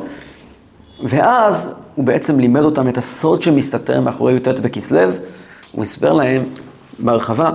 ואז 1.04 1.76
הוא 1.96 2.06
בעצם 2.06 2.40
לימד 2.40 2.62
אותם 2.62 2.88
את 2.88 2.98
הסוד 2.98 3.42
שמסתתר 3.42 4.02
מאחורי 4.02 4.34
י"ט 4.34 4.48
בכסלו, 4.48 5.00
הוא 5.72 5.82
הסבר 5.82 6.14
להם 6.14 6.44
בהרחבה 7.00 7.50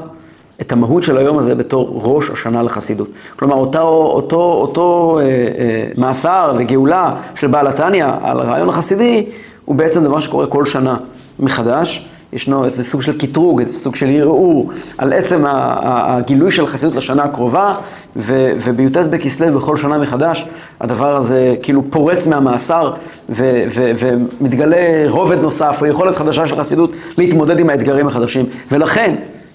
את 0.60 0.72
המהות 0.72 1.02
של 1.02 1.18
היום 1.18 1.38
הזה 1.38 1.54
בתור 1.54 2.00
ראש 2.04 2.30
השנה 2.30 2.62
לחסידות. 2.62 3.08
כלומר, 3.36 3.54
אותו, 3.54 3.78
אותו, 4.14 4.36
אותו 4.36 5.18
אה, 5.20 5.24
אה, 5.24 5.88
מאסר 5.96 6.54
וגאולה 6.58 7.14
של 7.34 7.46
בעל 7.46 7.66
התניא 7.66 8.06
על 8.22 8.40
הרעיון 8.40 8.68
החסידי, 8.68 9.26
הוא 9.64 9.76
בעצם 9.76 10.04
דבר 10.04 10.20
שקורה 10.20 10.46
כל 10.46 10.64
שנה 10.64 10.96
מחדש. 11.38 12.08
ישנו 12.32 12.64
איזה 12.64 12.84
סוג 12.84 13.02
של 13.02 13.18
קטרוג, 13.18 13.60
איזה 13.60 13.78
סוג 13.78 13.94
של 13.94 14.06
ערעור 14.10 14.70
על 14.98 15.12
עצם 15.12 15.44
הגילוי 15.46 16.50
של 16.50 16.64
החסידות 16.64 16.96
לשנה 16.96 17.22
הקרובה, 17.22 17.74
ובי"ט 18.16 18.96
בכסלו 18.96 19.60
בכל 19.60 19.76
שנה 19.76 19.98
מחדש, 19.98 20.48
הדבר 20.80 21.16
הזה 21.16 21.54
כאילו 21.62 21.82
פורץ 21.90 22.26
מהמאסר 22.26 22.92
ומתגלה 23.28 25.04
רובד 25.08 25.38
נוסף 25.38 25.78
או 25.80 25.86
יכולת 25.86 26.16
חדשה 26.16 26.46
של 26.46 26.56
חסידות 26.56 26.96
להתמודד 27.18 27.60
עם 27.60 27.70
האתגרים 27.70 28.06
החדשים. 28.06 28.46
ולכן, 28.72 29.14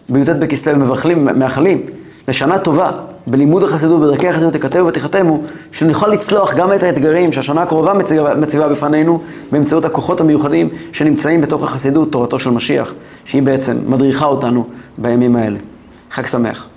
בי"ט 0.09 0.29
בכסלו 0.29 0.79
מברכלים, 0.79 1.27
מאחלים 1.35 1.81
לשנה 2.27 2.59
טובה 2.59 2.91
בלימוד 3.27 3.63
החסידות, 3.63 4.01
בדרכי 4.01 4.27
החסידות 4.29 4.53
תכתבו 4.53 4.85
ותחתמו, 4.85 5.41
שנוכל 5.71 6.07
לצלוח 6.07 6.53
גם 6.53 6.73
את 6.73 6.83
האתגרים 6.83 7.31
שהשנה 7.31 7.61
הקרובה 7.61 7.93
מציבה, 7.93 8.35
מציבה 8.35 8.67
בפנינו 8.67 9.21
באמצעות 9.51 9.85
הכוחות 9.85 10.21
המיוחדים 10.21 10.69
שנמצאים 10.91 11.41
בתוך 11.41 11.63
החסידות, 11.63 12.11
תורתו 12.11 12.39
של 12.39 12.49
משיח, 12.49 12.93
שהיא 13.25 13.43
בעצם 13.43 13.77
מדריכה 13.87 14.25
אותנו 14.25 14.65
בימים 14.97 15.35
האלה. 15.35 15.59
חג 16.11 16.25
שמח. 16.25 16.68